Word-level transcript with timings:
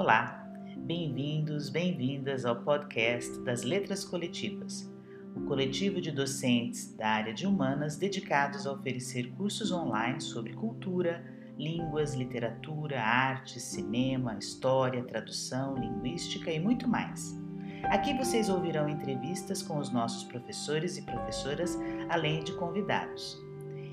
Olá, 0.00 0.50
bem-vindos, 0.78 1.68
bem-vindas 1.68 2.46
ao 2.46 2.56
podcast 2.56 3.38
das 3.40 3.64
Letras 3.64 4.02
Coletivas, 4.02 4.90
o 5.36 5.42
coletivo 5.42 6.00
de 6.00 6.10
docentes 6.10 6.94
da 6.94 7.06
área 7.06 7.34
de 7.34 7.46
humanas 7.46 7.98
dedicados 7.98 8.66
a 8.66 8.72
oferecer 8.72 9.30
cursos 9.32 9.70
online 9.70 10.18
sobre 10.18 10.54
cultura, 10.54 11.22
línguas, 11.58 12.14
literatura, 12.14 12.98
arte, 12.98 13.60
cinema, 13.60 14.38
história, 14.38 15.04
tradução, 15.04 15.76
linguística 15.76 16.50
e 16.50 16.58
muito 16.58 16.88
mais. 16.88 17.38
Aqui 17.90 18.14
vocês 18.14 18.48
ouvirão 18.48 18.88
entrevistas 18.88 19.60
com 19.60 19.76
os 19.76 19.92
nossos 19.92 20.24
professores 20.24 20.96
e 20.96 21.02
professoras, 21.02 21.78
além 22.08 22.42
de 22.42 22.54
convidados, 22.54 23.38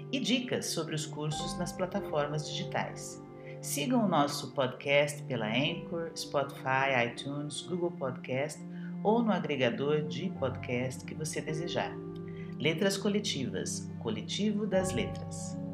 e 0.10 0.22
dicas 0.22 0.68
sobre 0.68 0.96
os 0.96 1.06
cursos 1.06 1.58
nas 1.60 1.74
plataformas 1.74 2.48
digitais. 2.48 3.27
Sigam 3.62 4.06
o 4.06 4.08
nosso 4.08 4.52
podcast 4.52 5.22
pela 5.24 5.48
Anchor, 5.48 6.12
Spotify, 6.16 7.08
iTunes, 7.08 7.62
Google 7.64 7.92
Podcast 7.92 8.62
ou 9.04 9.22
no 9.22 9.32
agregador 9.32 10.04
de 10.04 10.30
podcast 10.32 11.04
que 11.04 11.16
você 11.16 11.42
desejar. 11.42 11.92
Letras 12.60 12.98
Coletivas, 12.98 13.90
o 13.92 13.98
coletivo 13.98 14.66
das 14.66 14.92
letras. 14.92 15.67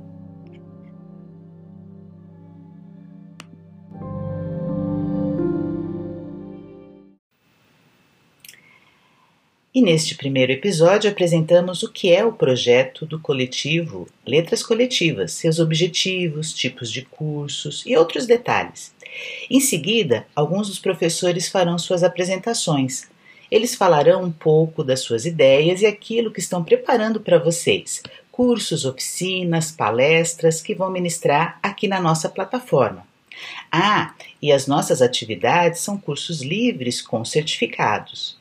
E 9.75 9.81
neste 9.81 10.13
primeiro 10.13 10.51
episódio 10.51 11.09
apresentamos 11.09 11.81
o 11.81 11.91
que 11.91 12.13
é 12.13 12.23
o 12.23 12.31
projeto 12.31 13.07
do 13.07 13.19
coletivo 13.19 14.07
Letras 14.23 14.61
Coletivas, 14.61 15.31
seus 15.31 15.57
objetivos, 15.57 16.53
tipos 16.53 16.91
de 16.91 17.01
cursos 17.01 17.83
e 17.83 17.97
outros 17.97 18.27
detalhes. 18.27 18.93
Em 19.49 19.59
seguida, 19.59 20.27
alguns 20.35 20.67
dos 20.67 20.77
professores 20.77 21.49
farão 21.49 21.79
suas 21.79 22.03
apresentações. 22.03 23.09
Eles 23.49 23.73
falarão 23.73 24.23
um 24.23 24.31
pouco 24.31 24.83
das 24.83 24.99
suas 24.99 25.25
ideias 25.25 25.81
e 25.81 25.87
aquilo 25.87 26.31
que 26.31 26.39
estão 26.39 26.63
preparando 26.63 27.19
para 27.19 27.39
vocês, 27.39 28.03
cursos, 28.31 28.85
oficinas, 28.85 29.71
palestras 29.71 30.61
que 30.61 30.75
vão 30.75 30.91
ministrar 30.91 31.57
aqui 31.63 31.87
na 31.87 31.99
nossa 31.99 32.29
plataforma. 32.29 33.07
Ah, 33.71 34.13
e 34.39 34.51
as 34.51 34.67
nossas 34.67 35.01
atividades 35.01 35.79
são 35.79 35.97
cursos 35.97 36.43
livres 36.43 37.01
com 37.01 37.25
certificados. 37.25 38.37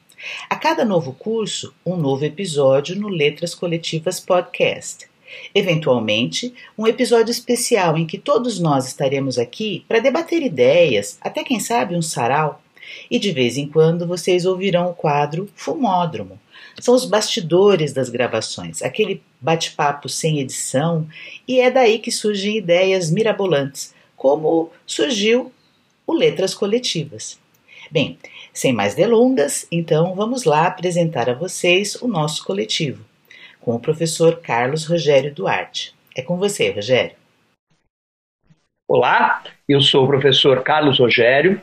A 0.48 0.54
cada 0.54 0.84
novo 0.84 1.12
curso, 1.12 1.74
um 1.84 1.96
novo 1.96 2.24
episódio 2.24 2.94
no 2.94 3.08
Letras 3.08 3.54
Coletivas 3.54 4.20
Podcast. 4.20 5.08
Eventualmente, 5.54 6.54
um 6.78 6.86
episódio 6.86 7.32
especial 7.32 7.96
em 7.96 8.06
que 8.06 8.18
todos 8.18 8.60
nós 8.60 8.86
estaremos 8.86 9.38
aqui 9.38 9.84
para 9.88 9.98
debater 9.98 10.42
ideias, 10.42 11.18
até 11.20 11.42
quem 11.42 11.58
sabe 11.58 11.96
um 11.96 12.02
sarau. 12.02 12.62
E 13.10 13.18
de 13.18 13.32
vez 13.32 13.56
em 13.56 13.66
quando 13.66 14.06
vocês 14.06 14.44
ouvirão 14.44 14.90
o 14.90 14.94
quadro 14.94 15.48
Fumódromo. 15.56 16.38
São 16.80 16.94
os 16.94 17.04
bastidores 17.04 17.92
das 17.92 18.08
gravações, 18.08 18.82
aquele 18.82 19.22
bate-papo 19.40 20.08
sem 20.08 20.38
edição, 20.38 21.08
e 21.48 21.60
é 21.60 21.70
daí 21.70 21.98
que 21.98 22.12
surgem 22.12 22.58
ideias 22.58 23.10
mirabolantes, 23.10 23.94
como 24.16 24.70
surgiu 24.86 25.52
o 26.06 26.12
Letras 26.12 26.54
Coletivas. 26.54 27.41
Bem, 27.92 28.18
sem 28.54 28.72
mais 28.72 28.94
delongas, 28.94 29.68
então 29.70 30.14
vamos 30.14 30.44
lá 30.44 30.66
apresentar 30.66 31.28
a 31.28 31.34
vocês 31.34 31.94
o 31.96 32.08
nosso 32.08 32.42
coletivo, 32.42 33.04
com 33.60 33.74
o 33.74 33.78
professor 33.78 34.40
Carlos 34.40 34.86
Rogério 34.86 35.30
Duarte. 35.34 35.94
É 36.16 36.22
com 36.22 36.38
você, 36.38 36.70
Rogério. 36.70 37.14
Olá, 38.88 39.44
eu 39.68 39.82
sou 39.82 40.04
o 40.04 40.06
professor 40.06 40.62
Carlos 40.62 40.98
Rogério, 40.98 41.60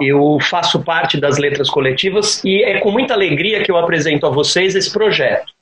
eu 0.00 0.38
faço 0.40 0.82
parte 0.82 1.16
das 1.16 1.38
letras 1.38 1.70
coletivas 1.70 2.42
e 2.42 2.60
é 2.64 2.80
com 2.80 2.90
muita 2.90 3.14
alegria 3.14 3.62
que 3.62 3.70
eu 3.70 3.76
apresento 3.76 4.26
a 4.26 4.30
vocês 4.30 4.74
esse 4.74 4.92
projeto. 4.92 5.52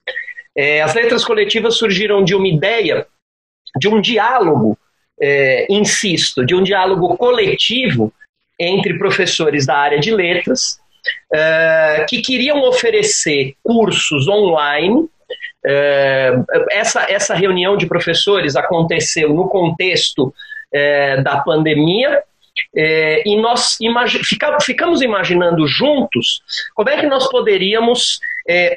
É, 0.56 0.80
as 0.80 0.94
letras 0.94 1.26
coletivas 1.26 1.76
surgiram 1.76 2.24
de 2.24 2.34
uma 2.34 2.48
ideia, 2.48 3.06
de 3.78 3.86
um 3.86 4.00
diálogo, 4.00 4.78
é, 5.20 5.66
insisto, 5.68 6.42
de 6.42 6.54
um 6.54 6.62
diálogo 6.62 7.18
coletivo 7.18 8.10
entre 8.58 8.98
professores 8.98 9.66
da 9.66 9.76
área 9.76 10.00
de 10.00 10.10
letras 10.10 10.80
uh, 11.32 12.06
que 12.08 12.20
queriam 12.20 12.62
oferecer 12.62 13.54
cursos 13.62 14.28
online. 14.28 15.08
Uh, 15.64 16.44
essa, 16.70 17.10
essa 17.10 17.34
reunião 17.34 17.76
de 17.76 17.86
professores 17.86 18.56
aconteceu 18.56 19.32
no 19.32 19.48
contexto 19.48 20.26
uh, 20.28 21.22
da 21.22 21.38
pandemia. 21.38 22.22
e 22.74 23.36
nós 23.36 23.78
imagi 23.80 24.18
ficamos 24.64 25.02
imaginando 25.02 25.66
juntos 25.66 26.42
como 26.74 26.88
é 26.88 26.96
que 26.98 27.06
nós 27.06 27.28
poderíamos 27.28 28.18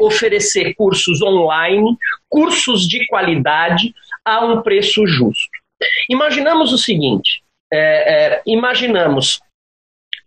oferecer 0.02 0.74
cursos 0.74 1.22
online, 1.22 1.98
cursos 2.28 2.88
de 2.88 3.06
qualidade, 3.08 3.94
a 4.26 4.44
um 4.44 4.62
preço 4.62 5.06
justo. 5.08 5.58
Imaginamos 6.10 6.74
o 6.74 6.78
seguinte: 6.78 7.42
imaginamos 8.46 9.40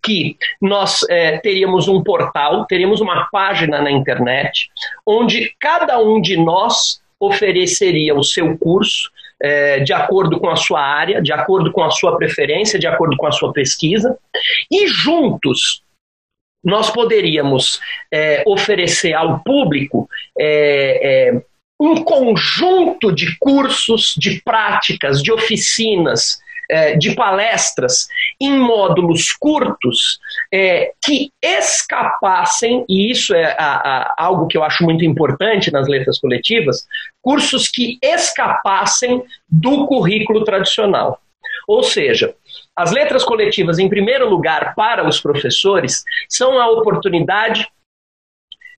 que 0.03 0.37
nós 0.61 1.03
é, 1.09 1.39
teríamos 1.39 1.89
um 1.89 2.03
portal, 2.03 2.67
teríamos 2.67 3.01
uma 3.01 3.29
página 3.31 3.81
na 3.81 3.91
internet, 3.91 4.69
onde 5.07 5.55
cada 5.61 5.99
um 6.01 6.21
de 6.21 6.37
nós 6.37 7.01
ofereceria 7.21 8.15
o 8.15 8.25
seu 8.25 8.59
curso 8.59 9.11
é, 9.41 9.81
de 9.81 9.93
acordo 9.93 10.39
com 10.39 10.49
a 10.49 10.57
sua 10.57 10.81
área, 10.81 11.21
de 11.21 11.33
acordo 11.33 11.73
com 11.73 11.83
a 11.83 11.91
sua 11.91 12.17
preferência, 12.17 12.79
de 12.79 12.87
acordo 12.87 13.17
com 13.17 13.27
a 13.27 13.33
sua 13.33 13.53
pesquisa, 13.53 14.17
e 14.71 14.87
juntos 14.89 15.83
nós 16.65 16.91
poderíamos 16.91 17.81
é, 18.13 18.43
oferecer 18.47 19.15
ao 19.15 19.41
público 19.41 20.09
é, 20.39 21.31
é 21.31 21.43
um 21.81 22.05
conjunto 22.05 23.11
de 23.11 23.37
cursos, 23.39 24.15
de 24.17 24.41
práticas, 24.43 25.21
de 25.21 25.33
oficinas, 25.33 26.39
é, 26.73 26.97
de 26.97 27.15
palestras 27.15 28.09
em 28.41 28.59
módulos 28.59 29.31
curtos 29.33 30.19
é, 30.51 30.93
que 31.05 31.31
escapassem, 31.43 32.85
e 32.89 33.11
isso 33.11 33.35
é 33.35 33.55
a, 33.59 33.75
a, 33.75 34.15
algo 34.17 34.47
que 34.47 34.57
eu 34.57 34.65
acho 34.65 34.83
muito 34.83 35.05
importante 35.05 35.71
nas 35.71 35.87
letras 35.87 36.19
coletivas, 36.19 36.87
cursos 37.21 37.69
que 37.69 37.99
escapassem 38.03 39.23
do 39.47 39.87
currículo 39.87 40.45
tradicional. 40.45 41.21
Ou 41.69 41.83
seja, 41.83 42.35
as 42.75 42.91
letras 42.91 43.23
coletivas, 43.23 43.79
em 43.79 43.89
primeiro 43.89 44.29
lugar, 44.29 44.75
para 44.75 45.07
os 45.07 45.21
professores, 45.21 46.03
são 46.27 46.59
a 46.59 46.71
oportunidade 46.71 47.69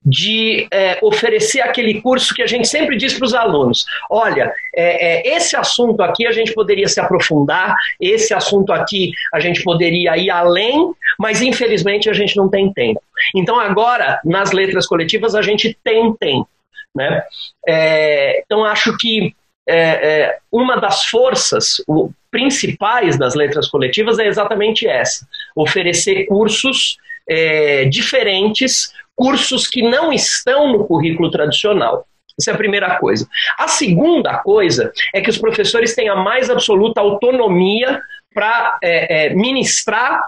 de 0.05 0.67
é, 0.71 0.99
oferecer 1.01 1.61
aquele 1.61 1.99
curso 2.01 2.33
que 2.33 2.43
a 2.43 2.47
gente 2.47 2.67
sempre 2.67 2.95
diz 2.95 3.13
para 3.13 3.25
os 3.25 3.33
alunos: 3.33 3.85
olha, 4.09 4.53
é, 4.75 5.31
é, 5.31 5.35
esse 5.35 5.55
assunto 5.55 6.01
aqui 6.03 6.27
a 6.27 6.31
gente 6.31 6.53
poderia 6.53 6.87
se 6.87 6.99
aprofundar, 6.99 7.75
esse 7.99 8.33
assunto 8.33 8.71
aqui 8.71 9.11
a 9.33 9.39
gente 9.39 9.63
poderia 9.63 10.15
ir 10.15 10.29
além, 10.29 10.93
mas 11.17 11.41
infelizmente 11.41 12.09
a 12.09 12.13
gente 12.13 12.37
não 12.37 12.49
tem 12.49 12.71
tempo. 12.71 13.01
Então, 13.33 13.59
agora, 13.59 14.19
nas 14.23 14.51
letras 14.51 14.85
coletivas, 14.85 15.33
a 15.33 15.41
gente 15.41 15.75
tem 15.83 16.13
tempo. 16.13 16.47
Né? 16.93 17.23
É, 17.67 18.41
então, 18.45 18.63
acho 18.63 18.95
que 18.97 19.35
é, 19.67 19.77
é, 19.77 20.37
uma 20.51 20.79
das 20.79 21.05
forças 21.05 21.83
principais 22.29 23.17
das 23.17 23.33
letras 23.33 23.67
coletivas 23.67 24.19
é 24.19 24.27
exatamente 24.27 24.87
essa: 24.87 25.27
oferecer 25.55 26.25
cursos 26.27 26.97
diferentes 27.89 28.93
cursos 29.15 29.67
que 29.67 29.81
não 29.81 30.11
estão 30.11 30.71
no 30.71 30.85
currículo 30.85 31.31
tradicional. 31.31 32.05
Essa 32.39 32.51
é 32.51 32.53
a 32.53 32.57
primeira 32.57 32.97
coisa. 32.97 33.27
A 33.57 33.67
segunda 33.67 34.37
coisa 34.39 34.91
é 35.13 35.21
que 35.21 35.29
os 35.29 35.37
professores 35.37 35.95
têm 35.95 36.09
a 36.09 36.15
mais 36.15 36.49
absoluta 36.49 36.99
autonomia 36.99 38.01
para 38.33 38.77
é, 38.83 39.27
é, 39.27 39.33
ministrar 39.33 40.21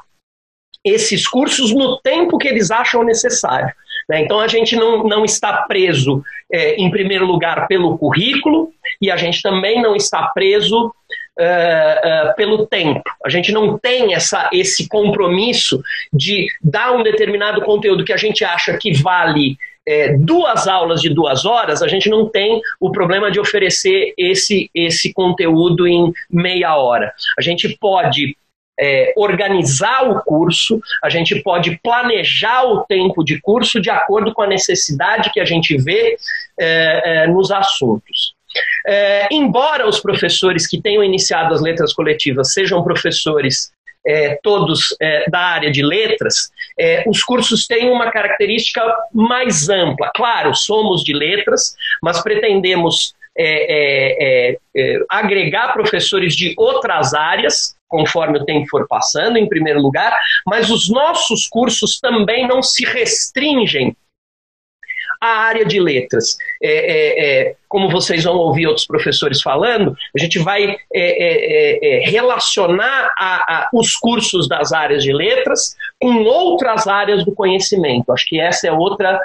esses 0.84 1.28
cursos 1.28 1.74
no 1.74 2.00
tempo 2.00 2.38
que 2.38 2.48
eles 2.48 2.72
acham 2.72 3.04
necessário. 3.04 3.70
Né? 4.08 4.22
Então 4.22 4.40
a 4.40 4.48
gente 4.48 4.76
não, 4.78 5.04
não 5.04 5.26
está 5.26 5.64
preso, 5.64 6.24
é, 6.50 6.76
em 6.76 6.90
primeiro 6.90 7.26
lugar, 7.26 7.68
pelo 7.68 7.98
currículo, 7.98 8.72
e 9.02 9.12
a 9.12 9.18
gente 9.18 9.42
também 9.42 9.82
não 9.82 9.96
está 9.96 10.28
preso 10.28 10.94
uh, 11.40 12.30
uh, 12.30 12.36
pelo 12.36 12.66
tempo. 12.66 13.04
A 13.24 13.30
gente 13.30 13.52
não 13.52 13.78
tem 13.78 14.14
essa, 14.14 14.50
esse 14.52 14.88
compromisso 14.88 15.82
de 16.12 16.48
dar 16.62 16.94
um 16.94 17.04
determinado 17.04 17.62
conteúdo 17.62 18.04
que 18.04 18.14
a 18.14 18.18
gente 18.18 18.44
acha 18.44 18.78
que 18.78 18.94
vale 18.94 19.58
é, 19.88 20.18
duas 20.18 20.68
aulas 20.68 21.02
de 21.02 21.10
duas 21.10 21.46
horas, 21.46 21.82
a 21.82 21.88
gente 21.88 22.10
não 22.10 22.28
tem 22.28 22.62
o 22.80 22.92
problema 22.92 23.32
de 23.32 23.40
oferecer 23.40 24.14
esse, 24.18 24.70
esse 24.76 25.14
conteúdo 25.14 25.88
em 25.88 26.12
meia 26.30 26.76
hora. 26.76 27.14
A 27.40 27.42
gente 27.42 27.70
pode 27.80 28.36
é, 28.78 29.14
organizar 29.16 30.10
o 30.10 30.22
curso, 30.24 30.80
a 31.02 31.10
gente 31.10 31.42
pode 31.42 31.80
planejar 31.82 32.66
o 32.66 32.84
tempo 32.84 33.24
de 33.24 33.40
curso 33.40 33.80
de 33.80 33.90
acordo 33.90 34.34
com 34.34 34.42
a 34.42 34.48
necessidade 34.48 35.32
que 35.32 35.40
a 35.40 35.46
gente 35.46 35.78
vê 35.78 36.18
é, 36.60 37.26
nos 37.28 37.50
assuntos. 37.50 38.37
É, 38.86 39.28
embora 39.32 39.88
os 39.88 40.00
professores 40.00 40.68
que 40.68 40.82
tenham 40.82 41.04
iniciado 41.04 41.54
as 41.54 41.62
letras 41.62 41.94
coletivas 41.94 42.54
sejam 42.54 42.84
professores 42.84 43.72
é, 44.06 44.40
todos 44.42 44.96
é, 45.02 45.30
da 45.30 45.40
área 45.40 45.70
de 45.70 45.84
letras, 45.84 46.50
é, 46.80 47.04
os 47.08 47.22
cursos 47.24 47.68
têm 47.68 47.90
uma 47.90 48.10
característica 48.10 48.82
mais 49.14 49.68
ampla. 49.70 50.10
Claro, 50.16 50.56
somos 50.56 51.04
de 51.04 51.14
letras, 51.14 51.76
mas 52.02 52.22
pretendemos 52.22 53.14
é, 53.38 54.54
é, 54.54 54.58
é, 54.76 55.00
agregar 55.10 55.74
professores 55.74 56.36
de 56.36 56.56
outras 56.58 57.14
áreas, 57.14 57.76
conforme 57.88 58.40
o 58.40 58.46
tempo 58.46 58.68
for 58.68 58.88
passando, 58.88 59.38
em 59.38 59.48
primeiro 59.48 59.80
lugar, 59.82 60.18
mas 60.46 60.70
os 60.70 60.90
nossos 60.90 61.48
cursos 61.48 62.00
também 62.00 62.48
não 62.48 62.64
se 62.64 62.86
restringem 62.86 63.96
à 65.22 65.28
área 65.28 65.66
de 65.66 65.80
letras. 65.80 66.38
É, 66.62 66.70
é, 66.70 67.50
é, 67.50 67.56
como 67.68 67.90
vocês 67.90 68.24
vão 68.24 68.36
ouvir 68.36 68.68
outros 68.68 68.86
professores 68.86 69.42
falando, 69.42 69.96
a 70.16 70.20
gente 70.20 70.40
vai 70.40 70.78
é, 70.94 72.06
é, 72.06 72.10
relacionar 72.10 73.14
a, 73.18 73.36
a, 73.56 73.70
os 73.74 73.94
cursos 73.96 74.48
das 74.48 74.72
áreas 74.72 75.04
de 75.04 75.14
letras 75.14 75.76
com 76.00 76.24
outras 76.24 76.88
áreas 76.88 77.26
do 77.26 77.34
conhecimento. 77.34 78.12
Acho 78.12 78.28
que 78.28 78.40
essa 78.40 78.68
é 78.68 78.72
outra 78.72 79.20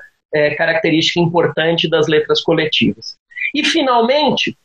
característica 0.56 1.20
importante 1.20 1.86
das 1.90 2.08
letras 2.08 2.40
coletivas. 2.40 3.18
E, 3.54 3.62
finalmente, 3.62 4.56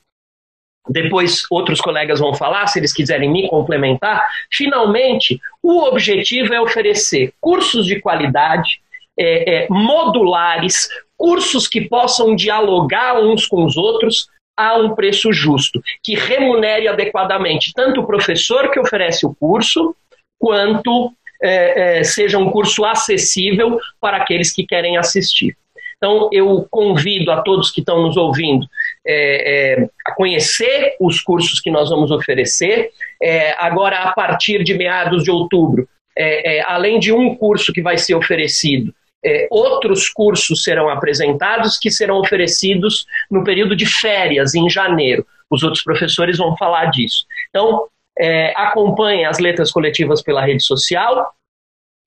depois 0.89 1.43
outros 1.51 1.81
colegas 1.81 2.19
vão 2.19 2.33
falar, 2.33 2.67
se 2.67 2.79
eles 2.79 2.93
quiserem 2.93 3.29
me 3.29 3.49
complementar. 3.49 4.25
Finalmente, 4.51 5.39
o 5.61 5.83
objetivo 5.83 6.53
é 6.53 6.61
oferecer 6.61 7.33
cursos 7.39 7.85
de 7.85 7.99
qualidade, 7.99 8.79
é, 9.17 9.63
é, 9.63 9.67
modulares, 9.69 10.89
cursos 11.17 11.67
que 11.67 11.81
possam 11.81 12.35
dialogar 12.35 13.19
uns 13.19 13.47
com 13.47 13.63
os 13.63 13.77
outros 13.77 14.27
a 14.55 14.75
um 14.77 14.95
preço 14.95 15.31
justo, 15.31 15.81
que 16.03 16.15
remunere 16.15 16.87
adequadamente 16.87 17.71
tanto 17.73 18.01
o 18.01 18.07
professor 18.07 18.71
que 18.71 18.79
oferece 18.79 19.25
o 19.25 19.35
curso, 19.35 19.95
quanto 20.39 21.11
é, 21.41 21.99
é 21.99 22.03
seja 22.03 22.37
um 22.37 22.49
curso 22.49 22.83
acessível 22.83 23.79
para 24.01 24.17
aqueles 24.17 24.51
que 24.51 24.65
querem 24.65 24.97
assistir. 24.97 25.55
Então, 25.97 26.29
eu 26.31 26.67
convido 26.69 27.31
a 27.31 27.41
todos 27.41 27.71
que 27.71 27.79
estão 27.79 28.03
nos 28.03 28.17
ouvindo 28.17 28.67
é, 29.05 29.79
é, 29.79 29.89
a 30.05 30.13
conhecer 30.13 30.95
os 30.99 31.19
cursos 31.19 31.59
que 31.59 31.71
nós 31.71 31.89
vamos 31.89 32.11
oferecer. 32.11 32.91
É, 33.21 33.55
agora, 33.57 33.97
a 33.99 34.11
partir 34.13 34.63
de 34.63 34.75
meados 34.75 35.23
de 35.23 35.31
outubro, 35.31 35.89
é, 36.15 36.57
é, 36.57 36.63
além 36.67 36.99
de 36.99 37.11
um 37.11 37.35
curso 37.35 37.73
que 37.73 37.81
vai 37.81 37.97
ser 37.97 38.13
oferecido, 38.15 38.93
é, 39.23 39.47
outros 39.49 40.09
cursos 40.09 40.63
serão 40.63 40.89
apresentados 40.89 41.77
que 41.77 41.89
serão 41.91 42.19
oferecidos 42.19 43.05
no 43.29 43.43
período 43.43 43.75
de 43.75 43.85
férias, 43.85 44.55
em 44.55 44.69
janeiro. 44.69 45.25
Os 45.49 45.63
outros 45.63 45.83
professores 45.83 46.37
vão 46.37 46.55
falar 46.57 46.85
disso. 46.87 47.25
Então, 47.49 47.87
acompanhe 48.55 49.25
as 49.25 49.37
letras 49.37 49.71
coletivas 49.71 50.23
pela 50.23 50.43
rede 50.43 50.63
social, 50.63 51.33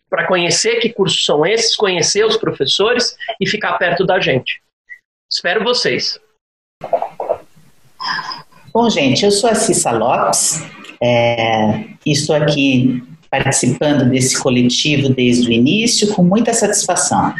para 0.09 0.27
conhecer 0.27 0.81
que 0.81 0.93
cursos 0.93 1.25
são 1.25 1.47
esses, 1.47 1.77
conhecer 1.77 2.27
os 2.27 2.37
professores 2.37 3.17
e 3.41 3.47
ficar 3.47 3.79
perto 3.79 4.05
da 4.05 4.19
gente. 4.19 4.61
Espero 5.31 5.63
vocês. 5.63 6.19
Bom, 8.75 8.91
gente, 8.91 9.25
eu 9.25 9.31
sou 9.31 9.49
a 9.49 9.55
Cissa 9.55 9.93
Lopes 9.93 10.69
é, 11.03 11.87
estou 12.05 12.37
aqui 12.37 13.03
participando 13.31 14.11
desse 14.11 14.39
coletivo 14.41 15.09
desde 15.11 15.49
o 15.49 15.53
início 15.53 16.13
com 16.15 16.23
muita 16.23 16.53
satisfação. 16.53 17.33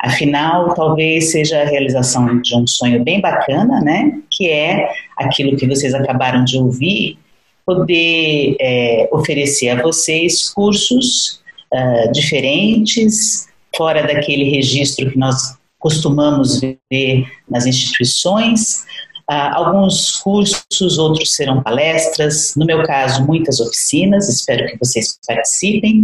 Afinal, 0.00 0.74
talvez 0.74 1.30
seja 1.30 1.62
a 1.62 1.66
realização 1.66 2.40
de 2.40 2.56
um 2.56 2.66
sonho 2.66 3.04
bem 3.04 3.20
bacana, 3.20 3.80
né? 3.80 4.18
Que 4.30 4.48
é 4.48 4.88
aquilo 5.16 5.56
que 5.56 5.66
vocês 5.66 5.94
acabaram 5.94 6.44
de 6.44 6.56
ouvir, 6.56 7.18
poder 7.66 8.56
é, 8.60 9.08
oferecer 9.12 9.70
a 9.70 9.82
vocês 9.82 10.48
cursos 10.50 11.40
uh, 11.72 12.12
diferentes, 12.12 13.48
fora 13.76 14.02
daquele 14.02 14.44
registro 14.44 15.10
que 15.10 15.18
nós 15.18 15.58
costumamos 15.78 16.60
ver 16.60 17.26
nas 17.48 17.66
instituições, 17.66 18.84
alguns 19.28 20.16
cursos, 20.20 20.98
outros 20.98 21.34
serão 21.34 21.62
palestras, 21.62 22.54
no 22.56 22.64
meu 22.64 22.84
caso, 22.84 23.26
muitas 23.26 23.58
oficinas, 23.58 24.28
espero 24.28 24.66
que 24.66 24.78
vocês 24.78 25.18
participem. 25.26 26.00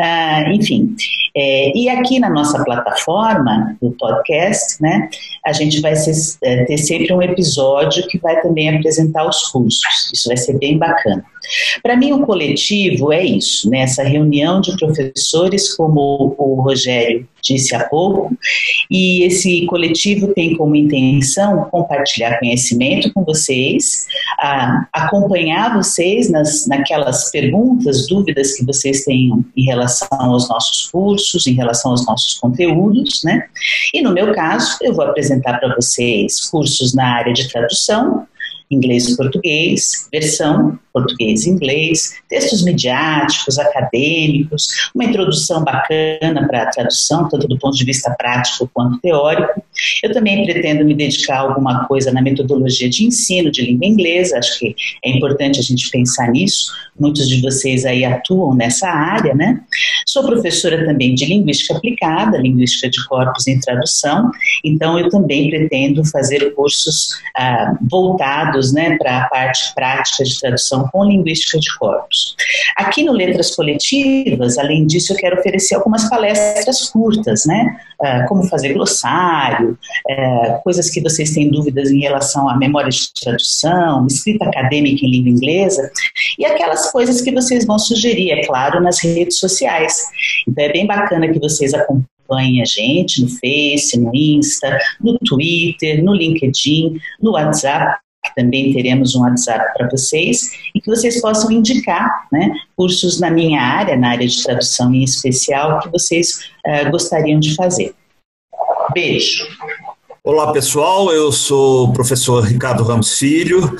Uh, 0.00 0.52
enfim, 0.52 0.94
é, 1.36 1.76
e 1.76 1.88
aqui 1.88 2.18
na 2.18 2.30
nossa 2.30 2.62
plataforma 2.64 3.76
do 3.80 3.90
podcast, 3.92 4.82
né, 4.82 5.08
a 5.44 5.52
gente 5.52 5.80
vai 5.80 5.92
é, 5.92 6.64
ter 6.64 6.78
sempre 6.78 7.12
um 7.12 7.22
episódio 7.22 8.06
que 8.08 8.18
vai 8.18 8.40
também 8.40 8.74
apresentar 8.74 9.28
os 9.28 9.42
cursos. 9.50 10.10
Isso 10.12 10.28
vai 10.28 10.36
ser 10.36 10.58
bem 10.58 10.78
bacana. 10.78 11.24
Para 11.82 11.96
mim, 11.96 12.12
o 12.12 12.24
coletivo 12.24 13.12
é 13.12 13.24
isso, 13.24 13.68
né, 13.68 13.80
essa 13.80 14.02
reunião 14.02 14.60
de 14.60 14.76
professores, 14.76 15.74
como 15.74 16.34
o 16.38 16.60
Rogério 16.62 17.28
disse 17.42 17.74
há 17.74 17.88
pouco, 17.88 18.36
e 18.90 19.24
esse 19.24 19.66
coletivo 19.66 20.28
tem 20.28 20.56
como 20.56 20.76
intenção 20.76 21.64
compartilhar 21.70 22.38
conhecimento 22.38 23.12
com 23.12 23.24
vocês, 23.24 24.06
acompanhar 24.92 25.76
vocês 25.76 26.30
nas, 26.30 26.66
naquelas 26.68 27.30
perguntas, 27.30 28.06
dúvidas 28.06 28.54
que 28.54 28.64
vocês 28.64 29.04
tenham 29.04 29.44
em 29.56 29.64
relação 29.64 30.08
aos 30.12 30.48
nossos 30.48 30.88
cursos, 30.90 31.46
em 31.46 31.54
relação 31.54 31.90
aos 31.90 32.06
nossos 32.06 32.34
conteúdos, 32.34 33.22
né? 33.24 33.44
E 33.92 34.00
no 34.00 34.12
meu 34.12 34.32
caso, 34.32 34.78
eu 34.80 34.94
vou 34.94 35.04
apresentar 35.04 35.58
para 35.58 35.74
vocês 35.74 36.48
cursos 36.48 36.94
na 36.94 37.16
área 37.16 37.32
de 37.32 37.48
tradução, 37.50 38.26
inglês 38.74 39.08
e 39.08 39.16
português, 39.16 40.08
versão 40.10 40.78
português 40.92 41.46
e 41.46 41.50
inglês, 41.50 42.14
textos 42.28 42.62
midiáticos, 42.62 43.58
acadêmicos, 43.58 44.66
uma 44.94 45.04
introdução 45.04 45.64
bacana 45.64 46.46
para 46.46 46.64
a 46.64 46.66
tradução, 46.66 47.28
tanto 47.28 47.48
do 47.48 47.58
ponto 47.58 47.76
de 47.76 47.84
vista 47.84 48.14
prático 48.18 48.70
quanto 48.72 49.00
teórico. 49.00 49.62
Eu 50.02 50.12
também 50.12 50.44
pretendo 50.44 50.84
me 50.84 50.94
dedicar 50.94 51.36
a 51.36 51.40
alguma 51.40 51.86
coisa 51.86 52.12
na 52.12 52.20
metodologia 52.20 52.88
de 52.90 53.04
ensino 53.06 53.50
de 53.50 53.62
língua 53.62 53.86
inglesa, 53.86 54.38
acho 54.38 54.58
que 54.58 54.74
é 55.04 55.10
importante 55.10 55.58
a 55.58 55.62
gente 55.62 55.90
pensar 55.90 56.30
nisso, 56.30 56.72
muitos 56.98 57.28
de 57.28 57.40
vocês 57.40 57.84
aí 57.84 58.04
atuam 58.04 58.54
nessa 58.54 58.88
área, 58.88 59.34
né? 59.34 59.60
Sou 60.06 60.24
professora 60.24 60.84
também 60.84 61.14
de 61.14 61.24
linguística 61.24 61.74
aplicada, 61.74 62.36
linguística 62.36 62.90
de 62.90 63.02
corpos 63.06 63.46
em 63.46 63.58
tradução, 63.58 64.30
então 64.62 64.98
eu 64.98 65.08
também 65.08 65.48
pretendo 65.48 66.04
fazer 66.04 66.54
cursos 66.54 67.08
ah, 67.36 67.76
voltados 67.90 68.61
né, 68.70 68.98
para 68.98 69.22
a 69.22 69.28
parte 69.30 69.74
prática 69.74 70.22
de 70.24 70.38
tradução 70.38 70.86
com 70.92 71.04
linguística 71.04 71.58
de 71.58 71.66
corpos. 71.78 72.36
Aqui 72.76 73.02
no 73.02 73.12
Letras 73.12 73.56
Coletivas, 73.56 74.58
além 74.58 74.86
disso, 74.86 75.14
eu 75.14 75.16
quero 75.16 75.40
oferecer 75.40 75.76
algumas 75.76 76.08
palestras 76.10 76.90
curtas, 76.90 77.46
né? 77.46 77.80
Uh, 77.98 78.28
como 78.28 78.44
fazer 78.44 78.74
glossário, 78.74 79.78
uh, 80.10 80.62
coisas 80.62 80.90
que 80.90 81.00
vocês 81.00 81.30
têm 81.30 81.50
dúvidas 81.50 81.90
em 81.90 82.00
relação 82.00 82.48
à 82.48 82.56
memória 82.56 82.90
de 82.90 83.12
tradução, 83.20 84.06
escrita 84.06 84.44
acadêmica 84.44 85.06
em 85.06 85.10
língua 85.10 85.30
inglesa, 85.30 85.90
e 86.38 86.44
aquelas 86.44 86.90
coisas 86.90 87.20
que 87.20 87.32
vocês 87.32 87.64
vão 87.64 87.78
sugerir, 87.78 88.32
é 88.32 88.44
claro, 88.44 88.80
nas 88.80 89.02
redes 89.02 89.38
sociais. 89.38 90.08
Então 90.46 90.64
é 90.64 90.72
bem 90.72 90.86
bacana 90.86 91.32
que 91.32 91.38
vocês 91.38 91.72
acompanhem 91.72 92.60
a 92.60 92.64
gente 92.64 93.22
no 93.22 93.28
Face, 93.28 93.98
no 93.98 94.10
Insta, 94.14 94.78
no 95.00 95.18
Twitter, 95.18 96.02
no 96.02 96.14
LinkedIn, 96.14 96.98
no 97.20 97.32
WhatsApp, 97.32 98.00
também 98.34 98.72
teremos 98.72 99.14
um 99.14 99.22
WhatsApp 99.22 99.72
para 99.76 99.88
vocês, 99.88 100.50
e 100.74 100.80
que 100.80 100.86
vocês 100.86 101.20
possam 101.20 101.50
indicar 101.50 102.28
né, 102.30 102.52
cursos 102.76 103.20
na 103.20 103.30
minha 103.30 103.60
área, 103.60 103.96
na 103.96 104.10
área 104.10 104.26
de 104.26 104.42
tradução 104.42 104.94
em 104.94 105.02
especial, 105.02 105.80
que 105.80 105.90
vocês 105.90 106.40
uh, 106.66 106.90
gostariam 106.90 107.38
de 107.40 107.54
fazer. 107.54 107.94
Beijo. 108.94 109.44
Olá 110.24 110.52
pessoal, 110.52 111.12
eu 111.12 111.32
sou 111.32 111.88
o 111.88 111.92
professor 111.92 112.44
Ricardo 112.44 112.84
Ramos 112.84 113.18
Filho, 113.18 113.76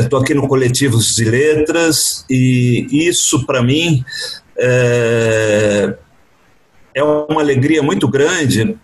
estou 0.00 0.20
é, 0.20 0.22
aqui 0.22 0.32
no 0.32 0.48
Coletivos 0.48 1.14
de 1.14 1.24
Letras 1.24 2.24
e 2.30 2.86
isso 2.90 3.44
para 3.44 3.62
mim 3.62 4.02
é, 4.56 5.94
é 6.94 7.02
uma 7.02 7.42
alegria 7.42 7.82
muito 7.82 8.08
grande 8.08 8.78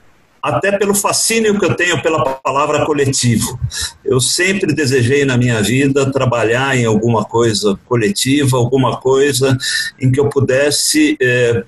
até 0.45 0.77
pelo 0.77 0.95
fascínio 0.95 1.59
que 1.59 1.65
eu 1.65 1.75
tenho 1.75 2.03
pela 2.03 2.23
palavra 2.23 2.85
coletivo. 2.85 3.59
Eu 4.05 4.21
sempre 4.21 4.75
desejei 4.75 5.25
na 5.25 5.39
minha 5.39 5.63
vida 5.63 6.13
trabalhar 6.13 6.77
em 6.77 6.85
alguma 6.85 7.25
coisa 7.25 7.79
coletiva, 7.87 8.59
alguma 8.59 8.99
coisa 8.99 9.57
em 9.99 10.13
que 10.13 10.21
eu 10.21 10.29
pudesse 10.29 11.17
é, 11.19 11.65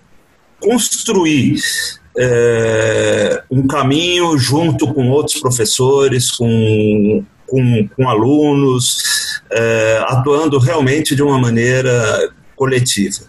construir 0.61 1.59
é, 2.18 3.42
um 3.50 3.66
caminho 3.66 4.37
junto 4.37 4.92
com 4.92 5.09
outros 5.09 5.40
professores, 5.40 6.30
com, 6.30 7.25
com, 7.47 7.88
com 7.88 8.09
alunos, 8.11 9.40
é, 9.50 10.04
atuando 10.06 10.59
realmente 10.59 11.16
de 11.16 11.23
uma 11.23 11.38
maneira 11.38 12.30
coletiva. 12.54 13.21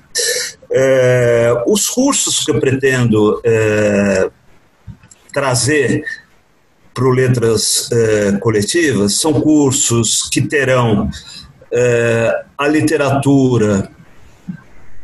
É, 0.69 1.63
os 1.65 1.87
cursos 1.87 2.43
que 2.43 2.51
eu 2.51 2.59
pretendo 2.59 3.39
é, 3.45 4.29
trazer 5.37 6.03
para 6.95 7.05
o 7.05 7.11
Letras 7.11 7.91
é, 7.91 8.31
Coletivas 8.39 9.19
são 9.19 9.39
cursos 9.39 10.27
que 10.31 10.41
terão 10.41 11.11
é, 11.71 12.43
a 12.57 12.67
literatura 12.67 13.91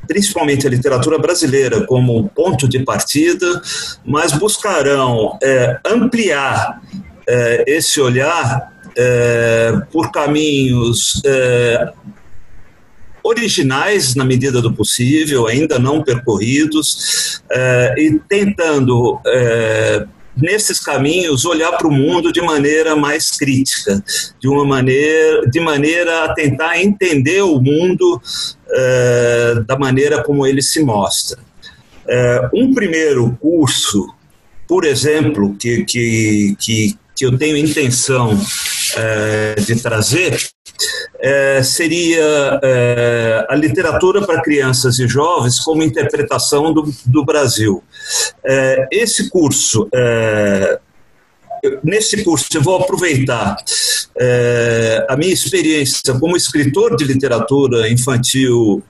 principalmente 0.08 0.68
a 0.68 0.70
literatura 0.70 1.18
brasileira, 1.18 1.86
como 1.86 2.28
ponto 2.30 2.68
de 2.68 2.80
partida, 2.80 3.62
mas 4.06 4.34
buscarão 4.34 5.38
é, 5.42 5.80
ampliar 5.86 6.82
esse 7.66 8.02
olhar 8.02 8.74
por 9.94 10.12
caminhos 10.12 11.22
originais 13.24 14.14
na 14.14 14.26
medida 14.26 14.62
do 14.62 14.74
possível, 14.74 15.48
ainda 15.48 15.80
não 15.80 16.04
percorridos, 16.04 17.42
e 17.98 18.20
tentando 18.28 19.22
nesses 20.36 20.80
caminhos 20.80 21.46
olhar 21.46 21.72
para 21.78 21.88
o 21.88 21.92
mundo 21.92 22.32
de 22.32 22.42
maneira 22.42 22.96
mais 22.96 23.32
crítica, 23.32 24.04
de 24.40 24.48
uma 24.48 24.66
maneira, 24.66 25.48
de 25.50 25.60
maneira 25.60 26.26
a 26.26 26.34
tentar 26.34 26.82
entender 26.82 27.42
o 27.42 27.60
mundo 27.62 28.22
é, 28.70 29.64
da 29.68 29.78
maneira 29.78 30.24
como 30.24 30.46
ele 30.46 30.62
se 30.62 30.84
mostra. 30.84 31.40
É, 32.08 32.50
um 32.54 32.74
primeiro 32.74 33.38
curso, 33.40 34.14
por 34.68 34.86
exemplo, 34.86 35.56
que, 35.56 35.86
que, 35.86 36.56
que, 36.60 36.98
que 37.16 37.26
eu 37.26 37.38
tenho 37.38 37.58
intenção 37.58 38.40
é, 38.96 39.56
de 39.56 39.82
trazer 39.82 40.38
é, 41.20 41.64
seria 41.64 42.60
é, 42.62 43.46
a 43.50 43.56
literatura 43.56 44.26
para 44.26 44.42
crianças 44.42 45.00
e 45.00 45.08
jovens 45.08 45.60
como 45.60 45.84
interpretação 45.84 46.74
do, 46.74 46.92
do 47.06 47.24
Brasil. 47.24 47.84
Esse 48.92 49.30
curso, 49.30 49.88
nesse 51.84 52.24
curso, 52.24 52.48
eu 52.54 52.62
vou 52.62 52.78
aproveitar 52.78 53.56
a 55.08 55.16
minha 55.16 55.34
experiência 55.34 56.14
como 56.20 56.36
escritor 56.36 56.96
de 56.96 57.06
literatura 57.06 57.90
infantil 57.90 58.84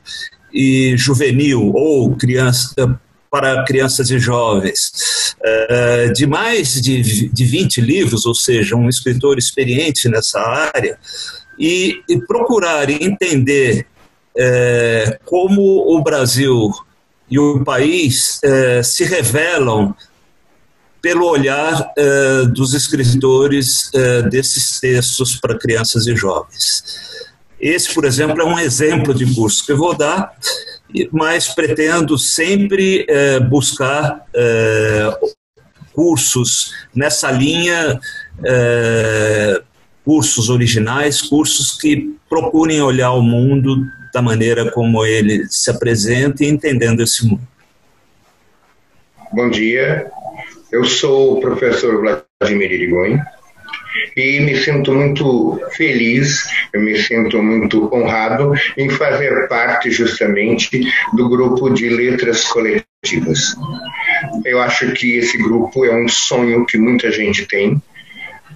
e 0.51 0.95
juvenil 0.97 1.71
ou 1.75 2.15
criança 2.15 2.99
para 3.33 3.63
crianças 3.63 4.11
e 4.11 4.19
jovens, 4.19 4.91
de 6.15 6.27
mais 6.27 6.79
de, 6.79 7.29
de 7.29 7.45
20 7.45 7.81
livros, 7.81 8.27
ou 8.27 8.35
seja, 8.35 8.75
um 8.75 8.87
escritor 8.87 9.39
experiente 9.39 10.07
nessa 10.07 10.39
área, 10.39 10.99
e, 11.57 11.99
e 12.07 12.19
procurar 12.27 12.91
entender 12.91 13.87
é, 14.37 15.17
como 15.25 15.61
o 15.61 16.03
Brasil 16.03 16.71
e 17.27 17.39
o 17.39 17.63
país 17.63 18.39
é, 18.43 18.83
se 18.83 19.03
revelam 19.03 19.95
pelo 21.01 21.25
olhar 21.25 21.91
dos 22.53 22.73
escritores 22.73 23.91
desses 24.31 24.79
textos 24.79 25.35
para 25.35 25.59
crianças 25.59 26.07
e 26.07 26.15
jovens. 26.15 26.81
Esse, 27.59 27.93
por 27.93 28.05
exemplo, 28.05 28.41
é 28.41 28.45
um 28.45 28.57
exemplo 28.57 29.13
de 29.13 29.25
curso 29.35 29.65
que 29.65 29.73
eu 29.73 29.77
vou 29.77 29.93
dar, 29.93 30.33
mas 31.11 31.47
pretendo 31.47 32.17
sempre 32.17 33.05
é, 33.09 33.39
buscar 33.39 34.25
é, 34.33 35.19
cursos 35.93 36.73
nessa 36.95 37.31
linha 37.31 37.99
cursos 40.03 40.49
originais, 40.49 41.21
cursos 41.21 41.77
que 41.79 42.15
procurem 42.27 42.81
olhar 42.81 43.11
o 43.11 43.21
mundo 43.21 43.85
da 44.13 44.21
maneira 44.21 44.69
como 44.71 45.05
ele 45.05 45.45
se 45.49 45.71
apresenta 45.71 46.43
e 46.43 46.49
entendendo 46.49 47.01
esse 47.01 47.25
mundo. 47.25 47.47
Bom 49.31 49.49
dia, 49.49 50.11
eu 50.71 50.83
sou 50.83 51.37
o 51.37 51.41
professor 51.41 52.01
Vladimir 52.39 52.71
Irigoyen 52.71 53.19
e 54.15 54.39
me 54.39 54.55
sinto 54.55 54.93
muito 54.93 55.59
feliz, 55.71 56.45
eu 56.73 56.81
me 56.81 56.97
sinto 56.97 57.41
muito 57.41 57.93
honrado 57.93 58.53
em 58.77 58.89
fazer 58.89 59.47
parte 59.47 59.91
justamente 59.91 60.81
do 61.13 61.29
grupo 61.29 61.69
de 61.69 61.89
letras 61.89 62.43
coletivas. 62.45 63.55
Eu 64.45 64.61
acho 64.61 64.91
que 64.93 65.17
esse 65.17 65.37
grupo 65.37 65.85
é 65.85 65.93
um 65.95 66.07
sonho 66.07 66.65
que 66.65 66.77
muita 66.77 67.11
gente 67.11 67.45
tem, 67.45 67.81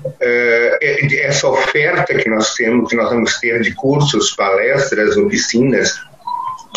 uh, 0.06 1.16
essa 1.22 1.48
oferta 1.48 2.14
que 2.16 2.30
nós 2.30 2.54
temos, 2.54 2.90
que 2.90 2.96
nós 2.96 3.10
vamos 3.10 3.40
ter 3.40 3.62
de 3.62 3.74
cursos, 3.74 4.32
palestras, 4.32 5.18
oficinas, 5.18 6.00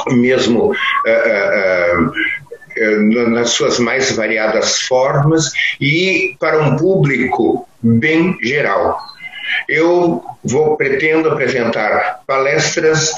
mesmo 0.08 0.70
uh, 0.70 0.72
uh, 0.72 2.12
nas 3.28 3.50
suas 3.50 3.78
mais 3.78 4.12
variadas 4.12 4.80
formas 4.82 5.50
e 5.80 6.34
para 6.38 6.62
um 6.62 6.76
público 6.76 7.68
bem 7.82 8.37
geral. 8.42 8.99
Eu 9.68 10.22
vou 10.44 10.76
pretendo 10.76 11.28
apresentar 11.28 12.20
palestras, 12.26 13.12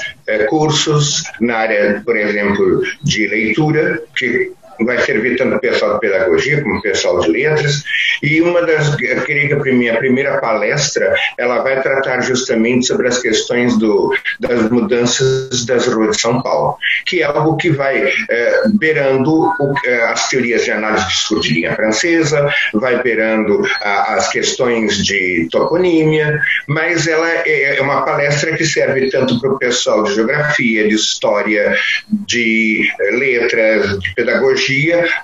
cursos 0.49 1.23
na 1.39 1.57
área, 1.57 2.01
por 2.03 2.17
exemplo, 2.17 2.81
de 3.03 3.27
leitura, 3.27 4.01
que 4.15 4.51
vai 4.81 4.99
servir 4.99 5.37
tanto 5.37 5.55
o 5.55 5.59
pessoal 5.59 5.95
de 5.95 5.99
pedagogia 5.99 6.61
como 6.61 6.77
o 6.77 6.81
pessoal 6.81 7.19
de 7.19 7.29
letras. 7.29 7.83
E 8.21 8.41
uma 8.41 8.61
das, 8.61 8.99
eu 9.01 9.21
queria 9.21 9.47
que 9.47 9.53
a 9.53 9.59
primeira, 9.59 9.95
a 9.95 9.99
primeira 9.99 10.37
palestra, 10.39 11.15
ela 11.37 11.61
vai 11.61 11.81
tratar 11.81 12.21
justamente 12.21 12.85
sobre 12.85 13.07
as 13.07 13.19
questões 13.19 13.77
do, 13.77 14.15
das 14.39 14.69
mudanças 14.69 15.65
das 15.65 15.87
ruas 15.87 16.15
de 16.15 16.21
São 16.21 16.41
Paulo, 16.41 16.77
que 17.05 17.21
é 17.21 17.25
algo 17.25 17.57
que 17.57 17.69
vai 17.69 18.11
é, 18.29 18.61
beirando 18.73 19.31
o, 19.59 19.73
é, 19.85 20.03
as 20.05 20.29
teorias 20.29 20.63
de 20.63 20.71
análise 20.71 21.05
de 21.05 21.11
discurso 21.11 21.47
de 21.47 21.53
língua 21.55 21.75
francesa, 21.75 22.53
vai 22.73 23.01
beirando 23.01 23.63
a, 23.81 24.15
as 24.15 24.29
questões 24.29 25.03
de 25.03 25.47
toponímia, 25.51 26.39
mas 26.67 27.07
ela 27.07 27.29
é, 27.29 27.77
é 27.77 27.81
uma 27.81 28.03
palestra 28.03 28.55
que 28.55 28.65
serve 28.65 29.09
tanto 29.09 29.39
para 29.39 29.51
o 29.51 29.59
pessoal 29.59 30.03
de 30.03 30.15
geografia, 30.15 30.87
de 30.87 30.95
história, 30.95 31.77
de 32.09 32.89
é, 32.99 33.11
letras, 33.11 33.99
de 33.99 34.13
pedagogia, 34.13 34.62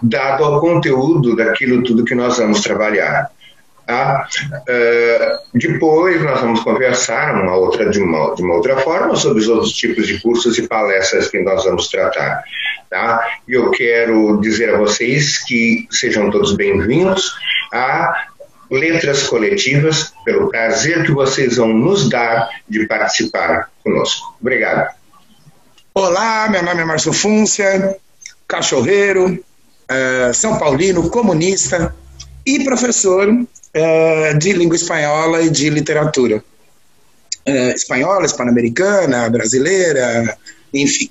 dado 0.01 0.43
ao 0.43 0.59
conteúdo 0.59 1.35
daquilo 1.35 1.83
tudo 1.83 2.05
que 2.05 2.15
nós 2.15 2.37
vamos 2.37 2.61
trabalhar. 2.61 3.29
Tá? 3.85 4.27
Uh, 4.53 5.57
depois 5.57 6.21
nós 6.21 6.39
vamos 6.41 6.59
conversar 6.59 7.33
uma 7.33 7.55
outra, 7.55 7.89
de, 7.89 7.99
uma, 7.99 8.35
de 8.35 8.43
uma 8.43 8.55
outra 8.55 8.77
forma 8.77 9.15
sobre 9.15 9.39
os 9.39 9.47
outros 9.47 9.71
tipos 9.71 10.05
de 10.05 10.21
cursos 10.21 10.57
e 10.59 10.67
palestras 10.67 11.27
que 11.27 11.39
nós 11.39 11.63
vamos 11.63 11.87
tratar. 11.87 12.43
Tá? 12.89 13.27
E 13.47 13.53
eu 13.53 13.71
quero 13.71 14.39
dizer 14.41 14.75
a 14.75 14.77
vocês 14.77 15.43
que 15.43 15.87
sejam 15.89 16.29
todos 16.29 16.55
bem-vindos 16.55 17.33
a 17.73 18.27
Letras 18.69 19.23
Coletivas, 19.23 20.13
pelo 20.23 20.49
prazer 20.49 21.03
que 21.03 21.11
vocês 21.11 21.57
vão 21.57 21.69
nos 21.69 22.07
dar 22.07 22.47
de 22.67 22.85
participar 22.85 23.71
conosco. 23.83 24.35
Obrigado. 24.39 24.93
Olá, 25.95 26.47
meu 26.47 26.61
nome 26.61 26.81
é 26.81 26.85
Márcio 26.85 27.11
Fúncia, 27.11 27.97
cachorreiro, 28.49 29.33
uh, 29.33 30.33
São 30.33 30.57
Paulino, 30.57 31.09
comunista 31.09 31.95
e 32.45 32.63
professor 32.63 33.29
uh, 33.29 34.37
de 34.39 34.53
língua 34.53 34.75
espanhola 34.75 35.41
e 35.43 35.49
de 35.49 35.69
literatura. 35.69 36.43
Uh, 37.47 37.73
espanhola, 37.75 38.25
hispano-americana, 38.25 39.29
brasileira, 39.29 40.37
enfim. 40.73 41.09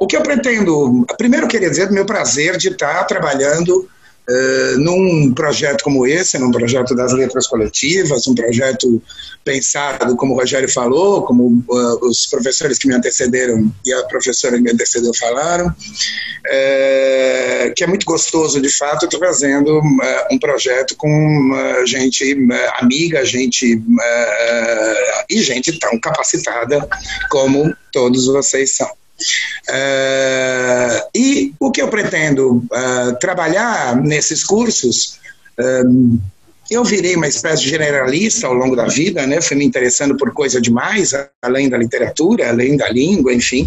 o 0.00 0.06
que 0.06 0.16
eu 0.16 0.22
pretendo, 0.22 1.06
primeiro 1.16 1.48
queria 1.48 1.70
dizer 1.70 1.86
do 1.86 1.94
meu 1.94 2.04
prazer 2.04 2.58
de 2.58 2.68
estar 2.68 3.04
trabalhando 3.04 3.88
Uh, 4.28 4.78
num 4.78 5.32
projeto 5.32 5.82
como 5.82 6.06
esse, 6.06 6.38
num 6.38 6.50
projeto 6.50 6.94
das 6.94 7.14
letras 7.14 7.46
coletivas, 7.46 8.26
um 8.26 8.34
projeto 8.34 9.02
pensado, 9.42 10.14
como 10.16 10.34
o 10.34 10.36
Rogério 10.36 10.68
falou, 10.68 11.22
como 11.22 11.64
uh, 11.66 12.06
os 12.06 12.26
professores 12.26 12.78
que 12.78 12.86
me 12.86 12.94
antecederam 12.94 13.72
e 13.86 13.92
a 13.92 14.04
professora 14.04 14.56
que 14.56 14.62
me 14.62 14.70
antecedeu 14.70 15.14
falaram, 15.14 15.68
uh, 15.68 17.74
que 17.74 17.82
é 17.82 17.86
muito 17.86 18.04
gostoso, 18.04 18.60
de 18.60 18.68
fato, 18.68 19.08
trazendo 19.08 19.80
um 20.30 20.38
projeto 20.38 20.94
com 20.96 21.50
gente 21.86 22.36
amiga, 22.78 23.24
gente 23.24 23.82
e 25.30 25.42
gente 25.42 25.78
tão 25.78 25.98
capacitada 25.98 26.86
como 27.30 27.74
todos 27.92 28.26
vocês 28.26 28.76
são. 28.76 28.90
Uh, 29.68 31.08
e 31.14 31.52
o 31.58 31.70
que 31.70 31.82
eu 31.82 31.88
pretendo 31.88 32.56
uh, 32.56 33.18
trabalhar 33.20 33.96
nesses 33.96 34.44
cursos, 34.44 35.18
uh, 35.58 36.18
eu 36.70 36.84
virei 36.84 37.16
uma 37.16 37.26
espécie 37.26 37.62
de 37.62 37.70
generalista 37.70 38.46
ao 38.46 38.52
longo 38.52 38.76
da 38.76 38.86
vida, 38.86 39.26
né? 39.26 39.40
Fui 39.40 39.56
me 39.56 39.64
interessando 39.64 40.16
por 40.16 40.32
coisa 40.32 40.60
demais, 40.60 41.12
além 41.42 41.68
da 41.68 41.78
literatura, 41.78 42.48
além 42.48 42.76
da 42.76 42.88
língua, 42.90 43.32
enfim. 43.32 43.66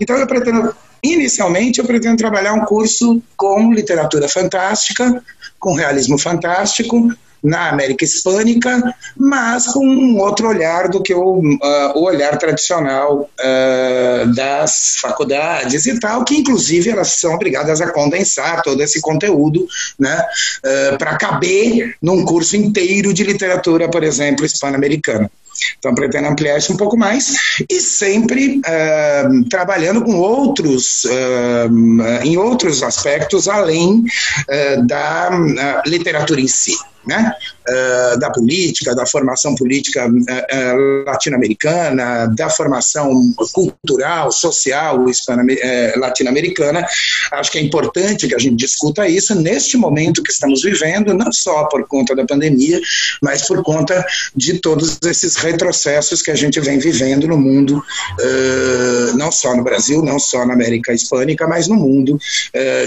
Então 0.00 0.16
eu 0.16 0.26
pretendo, 0.26 0.74
inicialmente, 1.02 1.80
eu 1.80 1.86
pretendo 1.86 2.18
trabalhar 2.18 2.52
um 2.52 2.64
curso 2.64 3.22
com 3.36 3.72
literatura 3.72 4.28
fantástica, 4.28 5.22
com 5.58 5.74
realismo 5.74 6.18
fantástico, 6.18 7.10
na 7.42 7.70
América 7.70 8.04
Hispânica, 8.04 8.94
mas 9.16 9.66
com 9.66 9.86
um 9.86 10.18
outro 10.18 10.48
olhar 10.48 10.88
do 10.88 11.02
que 11.02 11.14
o, 11.14 11.38
uh, 11.38 11.92
o 11.94 12.02
olhar 12.02 12.36
tradicional 12.38 13.28
uh, 13.40 14.34
das 14.34 14.96
faculdades 15.00 15.86
e 15.86 15.98
tal, 15.98 16.24
que 16.24 16.36
inclusive 16.36 16.90
elas 16.90 17.12
são 17.20 17.34
obrigadas 17.34 17.80
a 17.80 17.90
condensar 17.90 18.62
todo 18.62 18.82
esse 18.82 19.00
conteúdo 19.00 19.66
né, 19.98 20.24
uh, 20.64 20.98
para 20.98 21.16
caber 21.16 21.96
num 22.02 22.24
curso 22.24 22.56
inteiro 22.56 23.12
de 23.12 23.24
literatura, 23.24 23.88
por 23.88 24.02
exemplo, 24.02 24.44
hispano-americana. 24.44 25.30
Então, 25.78 25.94
pretendo 25.94 26.28
ampliar 26.28 26.58
isso 26.58 26.72
um 26.72 26.76
pouco 26.76 26.96
mais 26.96 27.34
e 27.68 27.80
sempre 27.80 28.58
uh, 28.58 29.48
trabalhando 29.48 30.02
com 30.02 30.16
outros, 30.16 31.04
uh, 31.04 32.24
em 32.24 32.36
outros 32.36 32.82
aspectos, 32.82 33.48
além 33.48 34.04
uh, 34.04 34.86
da 34.86 35.82
literatura 35.86 36.40
em 36.40 36.48
si 36.48 36.76
né, 37.08 37.32
uh, 37.66 38.18
da 38.18 38.30
política, 38.30 38.94
da 38.94 39.06
formação 39.06 39.54
política 39.54 40.06
uh, 40.06 40.10
uh, 40.10 41.04
latino-americana, 41.06 42.26
da 42.36 42.50
formação 42.50 43.10
cultural, 43.52 44.30
social 44.30 45.06
latino-americana. 45.96 46.86
Acho 47.32 47.50
que 47.50 47.58
é 47.58 47.62
importante 47.62 48.28
que 48.28 48.34
a 48.34 48.38
gente 48.38 48.56
discuta 48.56 49.08
isso 49.08 49.34
neste 49.34 49.78
momento 49.78 50.22
que 50.22 50.30
estamos 50.30 50.62
vivendo, 50.62 51.14
não 51.14 51.32
só 51.32 51.64
por 51.64 51.86
conta 51.88 52.14
da 52.14 52.26
pandemia, 52.26 52.78
mas 53.22 53.46
por 53.46 53.62
conta 53.62 54.04
de 54.36 54.58
todos 54.58 54.98
esses 55.06 55.36
retrocessos 55.36 56.20
que 56.20 56.30
a 56.30 56.34
gente 56.34 56.60
vem 56.60 56.78
vivendo 56.78 57.26
no 57.26 57.38
mundo, 57.38 57.82
não 59.14 59.32
só 59.32 59.56
no 59.56 59.64
Brasil, 59.64 60.02
não 60.02 60.18
só 60.18 60.44
na 60.44 60.52
América 60.52 60.92
Hispânica, 60.92 61.46
mas 61.46 61.68
no 61.68 61.76
mundo 61.76 62.18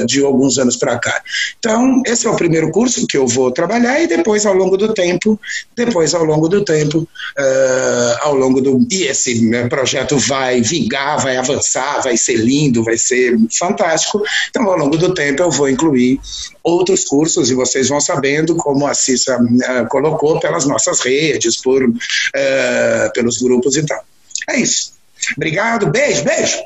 de 0.06 0.24
alguns 0.24 0.58
anos 0.60 0.76
para 0.76 1.00
cá. 1.00 1.22
Então, 1.58 2.04
esse 2.06 2.28
é 2.28 2.30
o 2.30 2.36
primeiro 2.36 2.72
curso 2.72 3.08
que 3.08 3.18
eu 3.18 3.26
vou 3.26 3.52
trabalhar 3.52 4.02
e 4.02 4.11
depois 4.18 4.46
ao 4.46 4.54
longo 4.54 4.76
do 4.76 4.94
tempo, 4.94 5.40
depois 5.76 6.14
ao 6.14 6.24
longo 6.26 6.50
do 6.50 6.66
tempo, 6.66 7.00
uh, 7.00 8.18
ao 8.22 8.36
longo 8.36 8.62
do 8.62 8.86
e 8.92 9.04
esse 9.04 9.46
né, 9.46 9.70
projeto 9.70 10.18
vai 10.18 10.62
vingar, 10.62 11.20
vai 11.22 11.38
avançar, 11.38 12.02
vai 12.02 12.18
ser 12.18 12.36
lindo, 12.36 12.84
vai 12.84 12.98
ser 12.98 13.38
fantástico. 13.58 14.22
Então 14.50 14.70
ao 14.70 14.78
longo 14.78 14.98
do 14.98 15.14
tempo 15.14 15.42
eu 15.42 15.50
vou 15.50 15.70
incluir 15.70 16.20
outros 16.62 17.06
cursos 17.06 17.50
e 17.50 17.56
vocês 17.56 17.88
vão 17.88 18.02
sabendo 18.02 18.56
como 18.56 18.86
a 18.86 18.94
Cissa 18.94 19.38
uh, 19.38 19.88
colocou 19.88 20.40
pelas 20.40 20.66
nossas 20.66 21.00
redes, 21.00 21.62
por 21.62 21.82
uh, 21.84 23.14
pelos 23.14 23.38
grupos 23.38 23.78
e 23.78 23.86
tal. 23.86 24.04
É 24.50 24.60
isso. 24.60 24.94
Obrigado, 25.38 25.90
beijo, 25.90 26.24
beijo. 26.24 26.58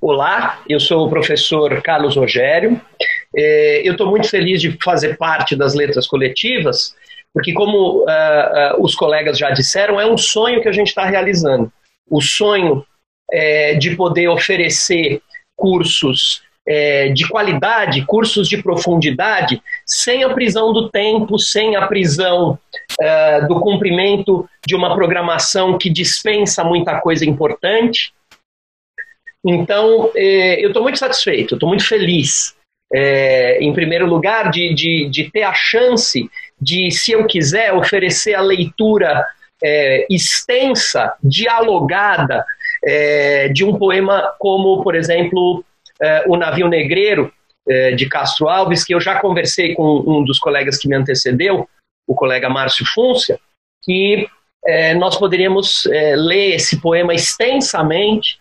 Olá, 0.00 0.60
eu 0.68 0.80
sou 0.80 1.06
o 1.06 1.08
professor 1.08 1.80
Carlos 1.80 2.16
Rogério. 2.16 2.80
É, 3.34 3.80
eu 3.86 3.92
estou 3.92 4.08
muito 4.08 4.28
feliz 4.28 4.60
de 4.60 4.76
fazer 4.82 5.16
parte 5.16 5.56
das 5.56 5.74
letras 5.74 6.06
coletivas, 6.06 6.94
porque, 7.32 7.52
como 7.52 8.02
uh, 8.02 8.04
uh, 8.04 8.82
os 8.82 8.94
colegas 8.94 9.38
já 9.38 9.50
disseram, 9.50 9.98
é 9.98 10.06
um 10.06 10.18
sonho 10.18 10.60
que 10.60 10.68
a 10.68 10.72
gente 10.72 10.88
está 10.88 11.06
realizando. 11.06 11.72
O 12.08 12.20
sonho 12.20 12.84
é, 13.32 13.74
de 13.74 13.96
poder 13.96 14.28
oferecer 14.28 15.22
cursos 15.56 16.42
é, 16.68 17.08
de 17.08 17.26
qualidade, 17.26 18.04
cursos 18.04 18.48
de 18.48 18.62
profundidade, 18.62 19.62
sem 19.86 20.22
a 20.22 20.34
prisão 20.34 20.72
do 20.72 20.90
tempo, 20.90 21.38
sem 21.38 21.74
a 21.74 21.86
prisão 21.86 22.58
uh, 23.00 23.48
do 23.48 23.60
cumprimento 23.60 24.46
de 24.66 24.76
uma 24.76 24.94
programação 24.94 25.78
que 25.78 25.88
dispensa 25.88 26.62
muita 26.62 27.00
coisa 27.00 27.24
importante. 27.24 28.12
Então, 29.44 30.12
eu 30.14 30.68
estou 30.68 30.84
muito 30.84 31.00
satisfeito, 31.00 31.54
estou 31.54 31.68
muito 31.68 31.84
feliz 31.84 32.54
é, 32.92 33.58
em 33.60 33.72
primeiro 33.72 34.06
lugar, 34.06 34.50
de, 34.50 34.74
de, 34.74 35.08
de, 35.08 35.30
ter 35.30 35.42
a 35.42 35.54
chance 35.54 36.30
de, 36.60 36.90
se 36.90 37.12
eu 37.12 37.26
quiser, 37.26 37.72
oferecer 37.72 38.34
a 38.34 38.40
leitura 38.40 39.26
é, 39.62 40.06
extensa, 40.10 41.14
dialogada, 41.22 42.44
é, 42.84 43.48
de 43.48 43.64
um 43.64 43.78
poema 43.78 44.34
como, 44.38 44.82
por 44.82 44.94
exemplo, 44.94 45.64
é, 46.00 46.24
O 46.26 46.36
Navio 46.36 46.68
Negreiro, 46.68 47.32
é, 47.68 47.92
de 47.92 48.08
Castro 48.08 48.48
Alves, 48.48 48.84
que 48.84 48.94
eu 48.94 49.00
já 49.00 49.20
conversei 49.20 49.74
com 49.74 50.02
um 50.06 50.24
dos 50.24 50.38
colegas 50.38 50.78
que 50.78 50.88
me 50.88 50.96
antecedeu, 50.96 51.68
o 52.06 52.14
colega 52.14 52.50
Márcio 52.50 52.84
Fúncia, 52.84 53.38
que 53.84 54.26
é, 54.64 54.94
nós 54.94 55.16
poderíamos 55.16 55.84
ler 56.16 56.56
esse 56.56 56.80
poema 56.80 57.14
extensamente, 57.14 58.38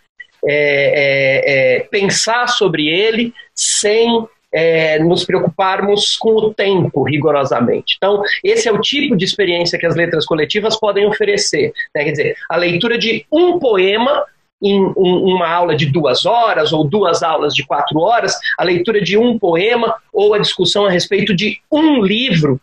pensar 1.92 2.48
sobre 2.48 2.88
ele 2.88 3.32
sem 3.56 4.28
é, 4.54 5.00
nos 5.00 5.24
preocuparmos 5.24 6.18
com 6.18 6.32
o 6.32 6.54
tempo 6.54 7.04
rigorosamente. 7.04 7.96
Então, 7.98 8.22
esse 8.44 8.68
é 8.68 8.72
o 8.72 8.82
tipo 8.82 9.16
de 9.16 9.26
experiência 9.26 9.80
que 9.80 9.86
as 9.86 9.96
letras 9.96 10.26
coletivas 10.26 10.80
podem 10.80 11.06
oferecer. 11.06 11.72
Né? 11.96 12.04
Quer 12.04 12.12
dizer, 12.12 12.36
a 12.50 12.58
leitura 12.58 12.98
de 12.98 13.26
um 13.32 13.58
poema 13.60 14.26
em 14.62 14.80
um, 14.80 15.34
uma 15.36 15.50
aula 15.50 15.76
de 15.76 15.88
duas 15.88 16.26
horas 16.26 16.72
ou 16.72 16.84
duas 16.84 17.24
aulas 17.24 17.56
de 17.56 17.66
quatro 17.66 18.00
horas, 18.00 18.38
a 18.58 18.64
leitura 18.64 19.02
de 19.02 19.18
um 19.18 19.40
poema 19.40 19.96
ou 20.14 20.34
a 20.34 20.40
discussão 20.40 20.86
a 20.86 20.92
respeito 20.92 21.36
de 21.36 21.60
um 21.72 22.02
livro 22.02 22.62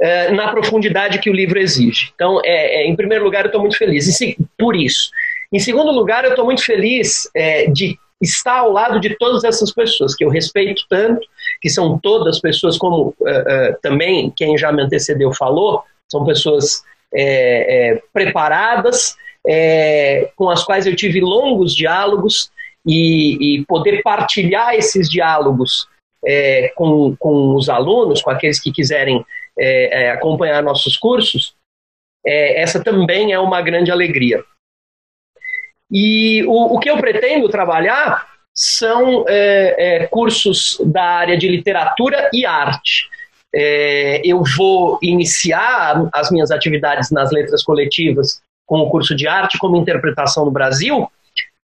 é, 0.00 0.30
na 0.30 0.48
profundidade 0.48 1.18
que 1.18 1.28
o 1.28 1.34
livro 1.34 1.58
exige. 1.58 2.12
Então, 2.14 2.40
é, 2.44 2.82
é 2.82 2.86
em 2.86 2.94
primeiro 2.94 3.24
lugar, 3.24 3.42
eu 3.42 3.48
estou 3.48 3.60
muito 3.60 3.76
feliz 3.76 4.20
e, 4.20 4.36
por 4.56 4.76
isso. 4.76 5.10
Em 5.52 5.58
segundo 5.58 5.90
lugar, 5.90 6.24
eu 6.24 6.30
estou 6.30 6.44
muito 6.44 6.62
feliz 6.62 7.28
é, 7.34 7.66
de 7.70 7.98
está 8.20 8.58
ao 8.58 8.72
lado 8.72 9.00
de 9.00 9.16
todas 9.16 9.44
essas 9.44 9.72
pessoas 9.72 10.14
que 10.14 10.24
eu 10.24 10.28
respeito 10.28 10.82
tanto, 10.88 11.26
que 11.60 11.70
são 11.70 11.98
todas 11.98 12.40
pessoas 12.40 12.76
como 12.76 13.14
uh, 13.20 13.24
uh, 13.24 13.76
também 13.80 14.32
quem 14.36 14.58
já 14.58 14.72
me 14.72 14.82
antecedeu 14.82 15.32
falou, 15.32 15.84
são 16.10 16.24
pessoas 16.24 16.82
é, 17.14 17.92
é, 17.92 18.02
preparadas, 18.12 19.16
é, 19.46 20.30
com 20.36 20.50
as 20.50 20.64
quais 20.64 20.86
eu 20.86 20.94
tive 20.94 21.20
longos 21.20 21.74
diálogos 21.74 22.50
e, 22.84 23.56
e 23.60 23.64
poder 23.66 24.02
partilhar 24.02 24.74
esses 24.74 25.08
diálogos 25.08 25.86
com, 26.74 27.16
com 27.16 27.54
os 27.54 27.68
alunos, 27.68 28.20
com 28.20 28.30
aqueles 28.30 28.60
que 28.60 28.72
quiserem 28.72 29.24
acompanhar 30.12 30.62
nossos 30.62 30.96
cursos, 30.96 31.54
essa 32.26 32.82
também 32.82 33.32
é 33.32 33.38
uma 33.38 33.62
grande 33.62 33.90
alegria. 33.90 34.44
E 35.90 36.44
o, 36.44 36.76
o 36.76 36.78
que 36.78 36.90
eu 36.90 36.98
pretendo 36.98 37.48
trabalhar 37.48 38.26
são 38.54 39.24
é, 39.28 39.76
é, 39.78 40.06
cursos 40.08 40.80
da 40.84 41.04
área 41.04 41.38
de 41.38 41.46
literatura 41.46 42.28
e 42.32 42.44
arte. 42.44 43.08
É, 43.54 44.20
eu 44.24 44.42
vou 44.56 44.98
iniciar 45.00 46.08
as 46.12 46.30
minhas 46.30 46.50
atividades 46.50 47.10
nas 47.12 47.30
letras 47.30 47.62
coletivas 47.62 48.42
com 48.66 48.80
o 48.80 48.90
curso 48.90 49.14
de 49.14 49.28
arte 49.28 49.56
como 49.58 49.76
interpretação 49.76 50.44
no 50.44 50.50
Brasil, 50.50 51.08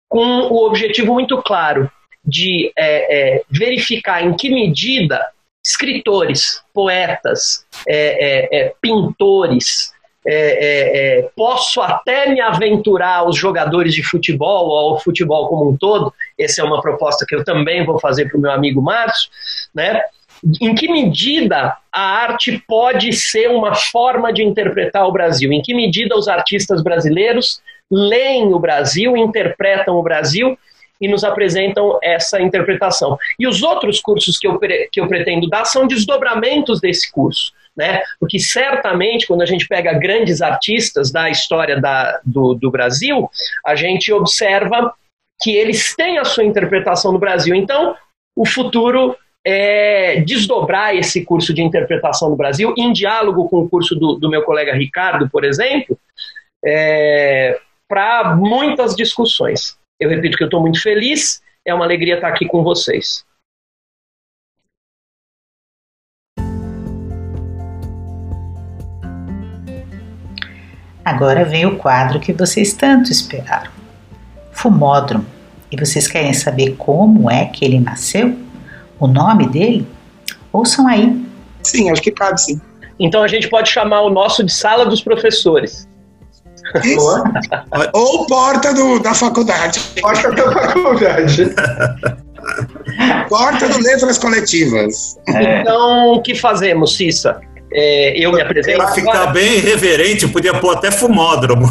com 0.08 0.24
o 0.24 0.68
objetivo 0.68 1.14
muito 1.14 1.42
claro 1.42 1.92
de 2.24 2.72
é, 2.78 3.38
é, 3.38 3.42
verificar 3.50 4.24
em 4.24 4.34
que 4.36 4.50
medida 4.50 5.26
escritores, 5.66 6.62
poetas, 6.74 7.66
é, 7.88 8.74
pintores, 8.80 9.94
é, 10.26 10.36
é, 10.36 11.20
é, 11.20 11.30
posso 11.36 11.82
até 11.82 12.30
me 12.30 12.40
aventurar 12.40 13.18
aos 13.18 13.38
jogadores 13.38 13.94
de 13.94 14.04
futebol 14.04 14.72
ao 14.72 15.00
futebol 15.00 15.48
como 15.48 15.70
um 15.70 15.78
todo. 15.78 16.14
Essa 16.40 16.62
é 16.62 16.64
uma 16.64 16.82
proposta 16.82 17.26
que 17.28 17.36
eu 17.36 17.44
também 17.44 17.86
vou 17.86 18.00
fazer 18.00 18.30
para 18.30 18.38
o 18.38 18.42
meu 18.42 18.52
amigo 18.52 18.82
Márcio, 18.82 19.30
né? 19.74 20.02
Em 20.62 20.76
que 20.76 20.92
medida 20.92 21.78
a 21.92 22.02
arte 22.02 22.62
pode 22.68 23.14
ser 23.14 23.50
uma 23.50 23.76
forma 23.76 24.32
de 24.34 24.44
interpretar 24.44 25.08
o 25.08 25.12
Brasil? 25.12 25.52
Em 25.52 25.62
que 25.62 25.74
medida 25.74 26.18
os 26.18 26.28
artistas 26.28 26.82
brasileiros 26.82 27.62
leem 27.90 28.54
o 28.54 28.60
Brasil, 28.60 29.16
interpretam 29.16 29.96
o 29.96 30.04
Brasil 30.04 30.58
e 31.00 31.08
nos 31.08 31.24
apresentam 31.24 31.98
essa 32.04 32.42
interpretação? 32.42 33.18
E 33.40 33.48
os 33.48 33.64
outros 33.64 34.02
cursos 34.02 34.38
que 34.38 34.48
eu, 34.48 34.60
que 34.60 35.00
eu 35.00 35.08
pretendo 35.08 35.48
dar 35.48 35.64
são 35.64 35.88
desdobramentos 35.88 36.82
desse 36.82 37.10
curso 37.10 37.54
né? 37.76 38.02
Porque 38.20 38.40
certamente, 38.40 39.28
quando 39.28 39.42
a 39.42 39.46
gente 39.46 39.68
pega 39.68 39.94
grandes 39.94 40.42
artistas 40.42 41.12
da 41.12 41.30
história 41.30 41.80
da, 41.80 42.20
do, 42.24 42.54
do 42.54 42.70
Brasil, 42.70 43.30
a 43.66 43.76
gente 43.76 44.12
observa 44.12 44.94
que 45.42 45.56
eles 45.56 45.96
têm 45.96 46.18
a 46.18 46.26
sua 46.26 46.44
interpretação 46.44 47.12
no 47.12 47.20
Brasil. 47.20 47.56
Então, 47.56 47.96
o 48.36 48.46
futuro 48.46 49.18
é 49.46 50.22
desdobrar 50.22 50.96
esse 50.96 51.26
curso 51.26 51.54
de 51.54 51.62
interpretação 51.62 52.30
no 52.30 52.36
Brasil, 52.36 52.74
em 52.78 52.94
diálogo 52.94 53.50
com 53.50 53.60
o 53.60 53.70
curso 53.70 53.96
do, 53.96 54.16
do 54.16 54.30
meu 54.30 54.44
colega 54.44 54.74
Ricardo, 54.74 55.30
por 55.30 55.44
exemplo, 55.44 55.98
é, 56.64 57.60
para 57.90 58.36
muitas 58.36 58.96
discussões. 58.96 59.78
Eu 60.00 60.10
repito 60.10 60.38
que 60.38 60.44
eu 60.44 60.48
estou 60.48 60.62
muito 60.62 60.82
feliz, 60.82 61.42
é 61.66 61.74
uma 61.74 61.86
alegria 61.86 62.16
estar 62.16 62.30
aqui 62.30 62.46
com 62.46 62.64
vocês. 62.64 63.26
Agora 71.04 71.44
vem 71.44 71.66
o 71.66 71.76
quadro 71.78 72.20
que 72.20 72.32
vocês 72.32 72.74
tanto 72.74 73.12
esperaram: 73.12 73.72
Fumódromo. 74.52 75.26
E 75.72 75.78
vocês 75.78 76.08
querem 76.08 76.34
saber 76.34 76.76
como 76.78 77.30
é 77.30 77.46
que 77.46 77.66
ele 77.66 77.80
nasceu? 77.80 78.38
O 79.00 79.08
nome 79.08 79.48
dele? 79.48 79.88
Ouçam 80.52 80.88
aí. 80.88 81.26
Sim, 81.64 81.90
acho 81.90 82.02
que 82.02 82.12
cabe 82.12 82.40
sim. 82.40 82.62
Então 83.00 83.24
a 83.24 83.28
gente 83.28 83.50
pode 83.50 83.70
chamar 83.70 84.02
o 84.02 84.10
nosso 84.10 84.44
de 84.44 84.54
sala 84.54 84.86
dos 84.86 85.02
professores. 85.02 85.88
Ou 87.94 88.26
porta 88.28 88.74
do, 88.74 89.00
da 89.00 89.14
faculdade. 89.14 89.80
Porta 90.00 90.32
da 90.32 90.52
faculdade. 90.52 91.54
porta 93.28 93.70
do 93.70 93.80
Letras 93.80 94.18
Coletivas. 94.18 95.18
É. 95.28 95.62
Então, 95.62 96.14
o 96.14 96.22
que 96.22 96.36
fazemos, 96.36 96.96
Cissa? 96.96 97.42
É, 97.74 98.14
eu 98.18 98.32
me 98.32 98.42
apresento. 98.42 98.78
Para 98.78 98.94
ficar 98.94 99.28
bem 99.28 99.60
reverente, 99.60 100.28
podia 100.28 100.54
pôr 100.54 100.76
até 100.78 100.92
fumódromo. 100.92 101.68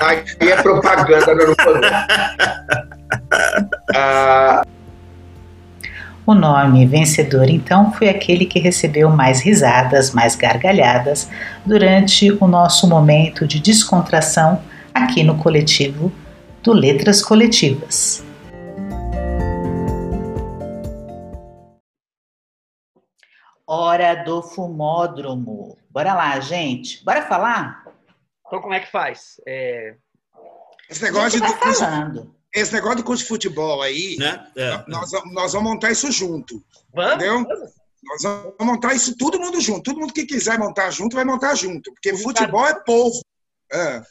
Aí 0.00 0.22
é 0.40 0.56
propaganda, 0.56 1.34
não 1.34 1.54
poder. 1.54 1.90
Ah, 3.94 4.62
o 6.28 6.34
nome 6.34 6.84
vencedor, 6.84 7.48
então, 7.48 7.90
foi 7.90 8.10
aquele 8.10 8.44
que 8.44 8.58
recebeu 8.58 9.08
mais 9.08 9.40
risadas, 9.40 10.12
mais 10.12 10.36
gargalhadas 10.36 11.26
durante 11.64 12.30
o 12.32 12.46
nosso 12.46 12.86
momento 12.86 13.46
de 13.46 13.58
descontração 13.58 14.60
aqui 14.92 15.24
no 15.24 15.36
coletivo 15.36 16.12
do 16.62 16.74
Letras 16.74 17.22
Coletivas. 17.22 18.22
Do 24.24 24.42
fumódromo. 24.42 25.76
Bora 25.90 26.14
lá, 26.14 26.38
gente. 26.40 27.04
Bora 27.04 27.22
falar? 27.22 27.84
Então, 28.46 28.60
como 28.60 28.74
é 28.74 28.80
que 28.80 28.90
faz? 28.90 29.40
É... 29.46 29.94
Esse 30.88 31.02
negócio 31.02 31.40
de 31.40 31.48
falando 31.54 32.38
esse 32.54 32.72
negócio 32.72 32.98
do 32.98 33.04
curso 33.04 33.22
de 33.22 33.28
futebol 33.28 33.82
aí, 33.82 34.16
né? 34.18 34.46
É. 34.56 34.84
Nós, 34.88 35.10
nós 35.32 35.52
vamos 35.52 35.72
montar 35.72 35.90
isso 35.90 36.10
junto. 36.10 36.62
Vamos? 36.94 37.14
Entendeu? 37.14 37.46
Nós 38.02 38.22
vamos 38.22 38.54
montar 38.60 38.94
isso 38.94 39.16
todo 39.16 39.38
mundo 39.38 39.60
junto. 39.60 39.82
Todo 39.82 40.00
mundo 40.00 40.12
que 40.12 40.24
quiser 40.24 40.58
montar 40.58 40.90
junto, 40.90 41.16
vai 41.16 41.24
montar 41.24 41.54
junto. 41.54 41.92
Porque 41.92 42.16
futebol 42.16 42.66
é 42.66 42.74
povo. 42.84 43.20
É. 43.72 44.02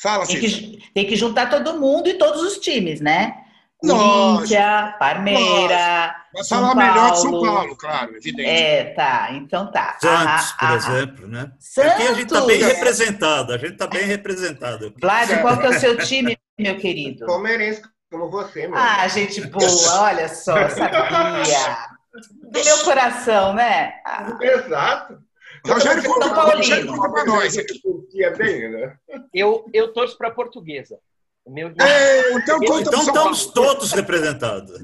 Fala, 0.00 0.26
tem 0.26 0.38
que, 0.38 0.90
tem 0.94 1.06
que 1.06 1.16
juntar 1.16 1.50
todo 1.50 1.80
mundo 1.80 2.08
e 2.08 2.14
todos 2.14 2.42
os 2.42 2.58
times, 2.58 3.00
né? 3.00 3.44
Corinthians, 3.78 4.94
Parmeira. 4.98 6.16
Vai 6.34 6.44
falar 6.48 6.74
Paulo. 6.74 6.76
melhor 6.76 7.10
que 7.12 7.16
São 7.18 7.30
Paulo, 7.30 7.76
claro, 7.76 8.16
evidente. 8.16 8.48
É, 8.48 8.84
tá. 8.94 9.28
Então 9.32 9.70
tá. 9.70 9.96
Santos, 10.00 10.52
por 10.52 10.70
exemplo, 10.70 11.28
né? 11.28 11.52
Santos. 11.60 11.92
Aqui 11.92 12.02
a 12.02 12.14
gente 12.14 12.26
está 12.26 12.40
bem 12.44 12.62
representado. 12.62 13.52
A 13.52 13.58
gente 13.58 13.72
está 13.72 13.86
bem 13.86 14.04
representado. 14.04 14.94
Vlad, 15.00 15.40
qual 15.40 15.58
que 15.58 15.66
é 15.66 15.70
o 15.70 15.80
seu 15.80 15.96
time, 15.98 16.36
meu 16.58 16.76
querido? 16.76 17.24
Palmeirense, 17.26 17.82
como 18.10 18.28
você, 18.28 18.66
meu. 18.66 18.76
Ah, 18.76 19.06
gente 19.06 19.40
boa, 19.46 20.00
olha 20.02 20.28
só, 20.28 20.54
sabia. 20.70 21.88
Do 22.50 22.64
meu 22.64 22.78
coração, 22.84 23.54
né? 23.54 23.94
Ah. 24.04 24.36
Exato. 24.40 25.18
Rogério, 25.66 26.02
conta, 26.04 26.26
Rogério, 26.26 26.96
para 27.12 27.24
nós 27.24 27.56
aqui. 27.56 27.80
Né? 28.70 28.96
Eu, 29.32 29.64
eu 29.72 29.92
torço 29.92 30.16
para 30.16 30.28
a 30.28 30.34
portuguesa. 30.34 30.98
Meu 31.48 31.70
Deus. 31.70 31.90
então, 32.42 32.58
então 32.62 33.00
estamos 33.00 33.46
todos 33.46 33.92
representados. 33.92 34.80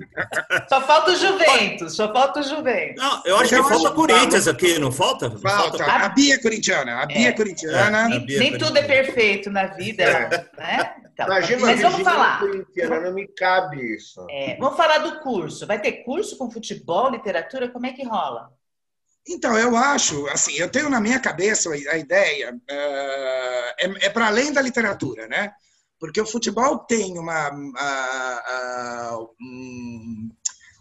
Só 0.69 0.81
falta 0.81 1.13
o 1.13 1.17
Juventus, 1.17 1.95
só 1.95 2.13
falta 2.13 2.41
o 2.41 2.43
Juventus. 2.43 2.97
Não, 2.97 3.23
eu 3.25 3.37
acho 3.37 3.55
que 3.55 3.63
falta 3.63 3.91
Corinthians 3.93 4.49
aqui, 4.49 4.79
não 4.79 4.91
falta? 4.91 5.31
Falta. 5.31 5.79
falta. 5.79 6.07
A 6.07 6.09
Bia 6.09 6.35
é 6.35 6.39
corintiana, 6.39 7.03
a 7.03 7.07
Bia 7.07 7.29
é, 7.29 7.33
corintiana. 7.33 8.15
É, 8.15 8.19
Bia 8.19 8.39
nem 8.39 8.59
tudo 8.59 8.79
é 8.79 8.83
perfeito 8.83 9.51
na 9.51 9.67
vida, 9.67 10.03
é. 10.03 10.29
né? 10.57 10.95
Então, 11.13 11.27
Imagina 11.27 11.61
mas 11.61 11.81
vamos 11.81 12.03
falar. 12.03 12.41
Não 12.43 13.15
me 13.15 13.29
cabe 13.29 13.95
isso. 13.95 14.27
É, 14.31 14.57
vamos 14.57 14.77
falar 14.77 14.99
do 14.99 15.21
curso. 15.21 15.67
Vai 15.67 15.81
ter 15.81 16.03
curso 16.05 16.37
com 16.37 16.51
futebol, 16.51 17.11
literatura? 17.11 17.69
Como 17.69 17.87
é 17.87 17.93
que 17.93 18.05
rola? 18.05 18.51
Então, 19.27 19.57
eu 19.57 19.75
acho, 19.77 20.27
assim, 20.29 20.55
eu 20.59 20.69
tenho 20.69 20.91
na 20.91 21.01
minha 21.01 21.19
cabeça 21.19 21.71
a 21.71 21.97
ideia, 21.97 22.53
uh, 22.53 23.75
é, 23.79 24.07
é 24.07 24.11
para 24.11 24.27
além 24.27 24.53
da 24.53 24.61
literatura, 24.61 25.27
né? 25.29 25.53
Porque 26.05 26.21
o 26.21 26.27
futebol 26.27 26.81
tem 26.81 27.19
uma, 27.19 27.51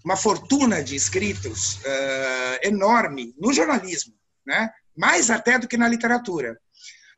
uma 0.03 0.17
fortuna 0.17 0.83
de 0.83 0.97
escritos 0.97 1.75
uh, 1.77 2.59
enorme 2.61 3.33
no 3.39 3.53
jornalismo, 3.53 4.13
né? 4.45 4.69
mais 4.97 5.31
até 5.31 5.57
do 5.57 5.65
que 5.65 5.77
na 5.77 5.87
literatura. 5.87 6.59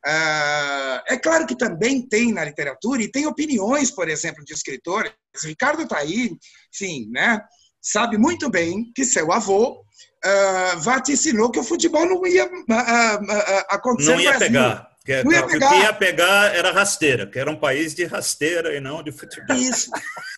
Uh, 0.06 1.02
é 1.08 1.18
claro 1.20 1.48
que 1.48 1.56
também 1.56 2.00
tem 2.00 2.32
na 2.32 2.44
literatura 2.44 3.02
e 3.02 3.10
tem 3.10 3.26
opiniões, 3.26 3.90
por 3.90 4.08
exemplo, 4.08 4.44
de 4.44 4.54
escritores. 4.54 5.12
Ricardo 5.44 5.82
está 5.82 5.98
aí, 5.98 6.30
enfim, 6.72 7.10
né? 7.10 7.42
sabe 7.82 8.16
muito 8.16 8.48
bem 8.48 8.92
que 8.94 9.04
seu 9.04 9.32
avô 9.32 9.80
uh, 9.80 10.80
vaticinou 10.80 11.50
que 11.50 11.58
o 11.58 11.64
futebol 11.64 12.06
não 12.06 12.24
ia 12.24 12.46
uh, 12.46 13.64
acontecer 13.68 14.12
não 14.12 14.20
ia 14.20 14.38
pegar. 14.38 14.95
Que, 15.06 15.22
não 15.22 15.30
ia 15.30 15.46
pegar. 15.46 15.66
O 15.66 15.70
que 15.70 15.76
ia 15.84 15.92
pegar 15.92 16.56
era 16.56 16.72
rasteira, 16.72 17.30
que 17.30 17.38
era 17.38 17.48
um 17.48 17.58
país 17.58 17.94
de 17.94 18.04
rasteira 18.04 18.76
e 18.76 18.80
não 18.80 19.04
de 19.04 19.12
futebol. 19.12 19.56
Isso. 19.56 19.88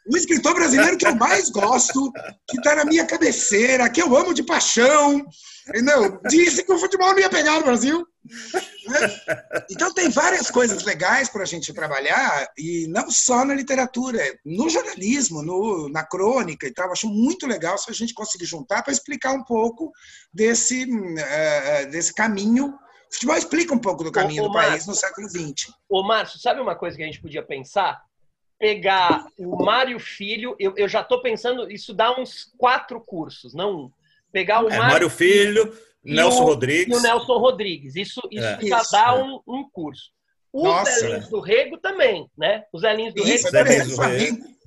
O 0.07 0.15
escritor 0.15 0.55
brasileiro 0.55 0.99
que 0.99 1.07
eu 1.07 1.17
mais 1.17 1.49
gosto, 1.49 2.13
que 2.47 2.59
está 2.59 2.77
na 2.77 2.85
minha 2.85 3.07
cabeceira, 3.07 3.89
que 3.89 4.03
eu 4.03 4.15
amo 4.15 4.35
de 4.35 4.43
paixão, 4.43 5.25
entendeu? 5.67 6.21
disse 6.29 6.63
que 6.63 6.73
o 6.73 6.79
futebol 6.79 7.13
não 7.13 7.19
ia 7.19 7.31
pegar 7.31 7.55
no 7.55 7.65
Brasil. 7.65 8.07
Né? 8.89 9.21
Então 9.71 9.93
tem 9.95 10.11
várias 10.11 10.51
coisas 10.51 10.85
legais 10.85 11.31
para 11.31 11.45
a 11.45 11.47
gente 11.47 11.73
trabalhar, 11.73 12.47
e 12.59 12.87
não 12.89 13.11
só 13.11 13.47
na 13.47 13.55
literatura, 13.55 14.19
no 14.45 14.69
jornalismo, 14.69 15.43
no, 15.43 15.89
na 15.89 16.05
crônica 16.05 16.67
e 16.67 16.75
tal. 16.75 16.93
Acho 16.93 17.09
muito 17.09 17.47
legal 17.47 17.79
se 17.79 17.91
a 17.91 17.95
gente 17.95 18.13
conseguir 18.13 18.45
juntar 18.45 18.83
para 18.83 18.93
explicar 18.93 19.33
um 19.33 19.45
pouco 19.45 19.91
desse, 20.31 20.85
uh, 20.85 21.91
desse 21.91 22.13
caminho 22.13 22.79
o 23.11 23.15
futebol 23.15 23.37
explica 23.37 23.75
um 23.75 23.79
pouco 23.79 24.05
do 24.05 24.13
caminho 24.13 24.45
ô, 24.45 24.47
ô, 24.47 24.49
do 24.49 24.55
país 24.55 24.87
no 24.87 24.95
século 24.95 25.29
XX. 25.29 25.73
Ô, 25.89 26.03
Márcio, 26.03 26.39
sabe 26.39 26.61
uma 26.61 26.75
coisa 26.75 26.97
que 26.97 27.03
a 27.03 27.07
gente 27.07 27.21
podia 27.21 27.43
pensar? 27.43 28.03
Pegar 28.59 29.27
o 29.39 29.65
Mário 29.65 29.99
Filho, 30.01 30.57
eu, 30.59 30.75
eu 30.77 30.89
já 30.89 31.01
estou 31.01 31.23
pensando, 31.23 31.71
isso 31.71 31.95
dá 31.95 32.19
uns 32.19 32.53
quatro 32.59 33.01
cursos, 33.01 33.55
não 33.55 33.85
um. 33.85 33.93
Pegar 34.33 34.63
o 34.63 34.69
é, 34.69 34.77
Mário, 34.77 34.93
Mário 34.93 35.11
Filho, 35.11 35.73
Nelson 36.05 36.43
o, 36.43 36.47
Rodrigues. 36.47 36.95
E 36.95 36.99
o 36.99 37.03
Nelson 37.03 37.39
Rodrigues. 37.39 37.97
Isso, 37.97 38.21
isso 38.31 38.45
é. 38.45 38.59
já 38.63 38.81
isso, 38.81 38.93
dá 38.93 39.15
é. 39.17 39.23
um, 39.23 39.41
um 39.47 39.69
curso. 39.71 40.11
Os 40.53 40.89
Zelinhos 40.89 41.29
do 41.29 41.41
Rego 41.41 41.79
também, 41.79 42.29
né? 42.37 42.65
Os 42.73 42.81
Zelinhos 42.81 43.15
do 43.15 43.23
Rego 43.23 43.51
também. 43.51 43.87
Do 43.87 43.97
Rego. 43.97 44.58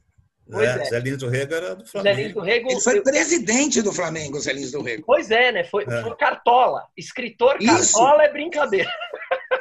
Pois 0.52 0.68
é, 0.68 0.82
é. 0.82 0.86
Zé 0.86 1.00
Lins 1.00 1.18
do 1.18 1.30
Rego 1.30 1.54
era 1.54 1.76
do 1.76 1.86
Flamengo. 1.86 2.16
Zé 2.16 2.24
Lins 2.24 2.34
do 2.34 2.42
Rego, 2.42 2.72
Ele 2.72 2.82
foi 2.82 3.02
presidente 3.02 3.82
do 3.82 3.94
Flamengo, 3.94 4.40
Zé 4.40 4.54
Lins 4.54 4.72
do 4.72 4.82
Rego. 4.82 5.04
Pois 5.06 5.32
é, 5.32 5.52
né? 5.52 5.64
Foi, 5.64 5.84
é. 5.84 6.02
foi 6.02 6.16
cartola. 6.16 6.84
Escritor 6.98 7.58
Isso. 7.60 7.94
cartola 7.94 8.24
é 8.24 8.32
brincadeira. 8.32 8.92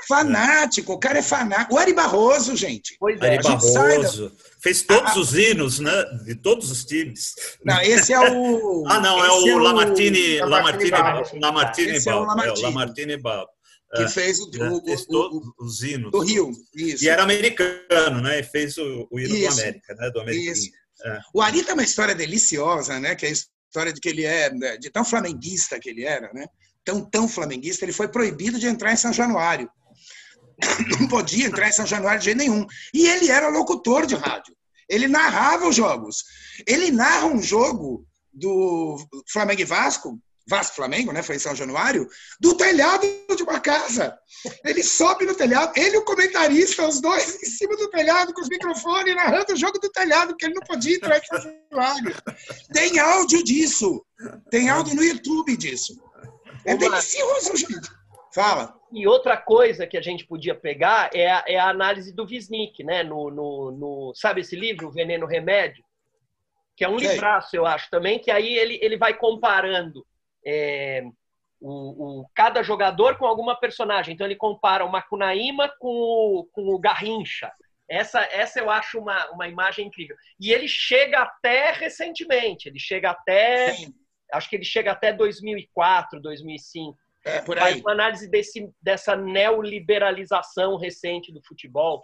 Fanático, 0.09 0.93
o 0.93 0.99
cara 0.99 1.19
é 1.19 1.23
fanático. 1.23 1.75
O 1.75 1.79
Ari 1.79 1.93
Barroso, 1.93 2.57
gente. 2.57 2.97
Pois 2.99 3.21
é. 3.21 3.35
Ari 3.35 3.43
Barroso. 3.43 4.33
Fez 4.61 4.83
todos 4.83 5.17
ah, 5.17 5.21
os 5.21 5.35
hinos, 5.35 5.79
né? 5.79 6.05
De 6.25 6.35
todos 6.35 6.71
os 6.71 6.85
times. 6.85 7.35
Não, 7.65 7.81
esse 7.81 8.13
é 8.13 8.19
o. 8.19 8.85
ah, 8.89 9.01
não, 9.01 9.25
é 9.25 9.31
o, 9.31 9.49
é 9.49 9.55
o 9.55 9.59
Lamartine, 9.59 10.41
Lamartine, 10.41 10.91
Lamartine, 10.91 11.41
Lamartine 11.41 11.91
esse 11.93 12.07
Bal. 12.07 12.19
É 12.19 12.21
o 12.21 12.27
Lamartine, 12.27 12.49
é 12.49 12.53
o 12.53 12.63
Lamartine 12.63 13.17
Bal. 13.17 13.49
Que 13.95 14.03
é, 14.03 14.09
fez 14.09 14.39
o, 14.39 14.45
o, 14.45 14.79
o, 14.79 15.65
os 15.65 15.83
hinos. 15.83 16.13
Do 16.13 16.21
Rio, 16.21 16.53
isso. 16.75 17.05
E 17.05 17.09
era 17.09 17.25
americano, 17.25 18.21
né? 18.23 18.39
E 18.39 18.43
fez 18.45 18.79
o, 18.79 19.09
o 19.11 19.19
hino 19.19 19.35
isso. 19.35 19.57
do 19.57 19.61
América, 19.61 19.95
né? 19.95 20.11
Do 20.11 20.21
América. 20.21 20.53
Isso. 20.53 20.71
É. 21.05 21.21
O 21.33 21.41
Ari 21.41 21.65
tem 21.65 21.75
uma 21.75 21.83
história 21.83 22.15
deliciosa, 22.15 22.99
né? 23.01 23.15
Que 23.15 23.27
é 23.27 23.29
a 23.29 23.33
história 23.33 23.93
de 23.93 24.01
que 24.01 24.09
ele 24.09 24.25
é 24.25 24.53
né, 24.53 24.77
de 24.77 24.91
tão 24.91 25.05
flamenguista 25.05 25.79
que 25.79 25.91
ele 25.91 26.05
era, 26.05 26.33
né? 26.33 26.47
Tão 26.85 27.05
tão 27.05 27.29
flamenguista, 27.29 27.85
ele 27.85 27.93
foi 27.93 28.09
proibido 28.09 28.59
de 28.59 28.67
entrar 28.67 28.93
em 28.93 28.97
São 28.97 29.13
Januário. 29.13 29.71
Não 31.01 31.09
podia 31.09 31.47
entrar 31.47 31.69
em 31.69 31.73
São 31.73 31.87
Januário 31.87 32.19
de 32.19 32.27
jeito 32.27 32.39
nenhum. 32.39 32.67
E 32.93 33.07
ele 33.07 33.31
era 33.31 33.49
locutor 33.49 34.07
de 34.07 34.15
rádio. 34.15 34.55
Ele 34.89 35.07
narrava 35.07 35.69
os 35.69 35.77
jogos. 35.77 36.25
Ele 36.67 36.91
narra 36.91 37.27
um 37.27 37.41
jogo 37.41 38.05
do 38.33 38.97
Flamengo 39.31 39.61
e 39.61 39.65
Vasco 39.65 40.21
Vasco 40.51 40.75
Flamengo, 40.75 41.13
né? 41.13 41.23
Foi 41.23 41.37
em 41.37 41.39
São 41.39 41.55
Januário, 41.55 42.09
do 42.41 42.57
telhado 42.57 43.07
de 43.37 43.43
uma 43.45 43.61
casa. 43.61 44.19
Ele 44.65 44.83
sobe 44.83 45.25
no 45.25 45.35
telhado, 45.35 45.73
ele 45.77 45.95
e 45.95 45.99
o 45.99 46.05
comentarista, 46.05 46.89
os 46.89 47.01
dois 47.01 47.41
em 47.41 47.47
cima 47.47 47.77
do 47.77 47.89
telhado, 47.89 48.35
com 48.35 48.41
os 48.41 48.49
microfones, 48.49 49.15
narrando 49.15 49.53
o 49.53 49.57
jogo 49.57 49.79
do 49.79 49.89
telhado, 49.89 50.31
porque 50.31 50.47
ele 50.47 50.55
não 50.55 50.63
podia 50.63 50.97
entrar 50.97 51.19
em 51.19 51.25
São 51.25 51.41
Januário. 51.41 52.17
Tem 52.73 52.99
áudio 52.99 53.45
disso. 53.45 54.05
Tem 54.51 54.69
áudio 54.69 54.97
no 54.97 55.05
YouTube 55.05 55.57
disso. 55.57 55.95
É 56.67 56.77
delicioso, 56.77 57.57
gente. 57.57 57.89
Fala. 58.35 58.75
E 58.93 59.07
outra 59.07 59.37
coisa 59.37 59.87
que 59.87 59.97
a 59.97 60.03
gente 60.03 60.27
podia 60.27 60.55
pegar 60.55 61.11
é 61.15 61.31
a, 61.31 61.45
é 61.47 61.57
a 61.59 61.69
análise 61.69 62.13
do 62.13 62.25
Wisnik, 62.25 62.83
né? 62.83 63.05
No, 63.05 63.31
no, 63.31 63.71
no, 63.71 64.13
sabe 64.17 64.41
esse 64.41 64.57
livro, 64.57 64.89
O 64.89 64.93
Veneno 64.93 65.27
Remédio? 65.27 65.85
Que 66.77 66.85
é 66.85 66.89
um 66.89 66.97
livraço, 66.97 67.55
eu 67.55 67.67
acho, 67.67 67.89
também, 67.91 68.19
que 68.19 68.31
aí 68.31 68.57
ele, 68.57 68.79
ele 68.83 68.97
vai 68.97 69.15
comparando 69.15 70.05
é, 70.45 71.03
o, 71.61 72.21
o, 72.21 72.27
cada 72.35 72.63
jogador 72.63 73.17
com 73.19 73.27
alguma 73.27 73.59
personagem. 73.59 74.15
Então 74.15 74.27
ele 74.27 74.37
compara 74.37 74.85
o 74.85 74.91
Macunaíma 74.91 75.73
com 75.79 75.89
o, 75.89 76.49
com 76.53 76.75
o 76.75 76.79
Garrincha. 76.79 77.53
Essa, 77.89 78.21
essa 78.31 78.61
eu 78.61 78.71
acho 78.71 78.99
uma, 78.99 79.31
uma 79.31 79.49
imagem 79.49 79.87
incrível. 79.87 80.17
E 80.39 80.53
ele 80.53 80.69
chega 80.69 81.23
até 81.23 81.73
recentemente, 81.73 82.69
ele 82.69 82.79
chega 82.79 83.11
até. 83.11 83.75
Sim. 83.75 83.95
Acho 84.33 84.49
que 84.49 84.57
ele 84.57 84.65
chega 84.65 84.93
até 84.93 85.13
2004, 85.13 86.21
2005. 86.21 86.97
É, 87.25 87.41
por 87.43 87.59
aí. 87.59 87.73
Faz 87.73 87.81
uma 87.81 87.93
análise 87.93 88.31
desse, 88.31 88.71
dessa 88.81 89.17
neoliberalização 89.17 90.77
recente 90.77 91.33
do 91.33 91.43
futebol. 91.43 92.03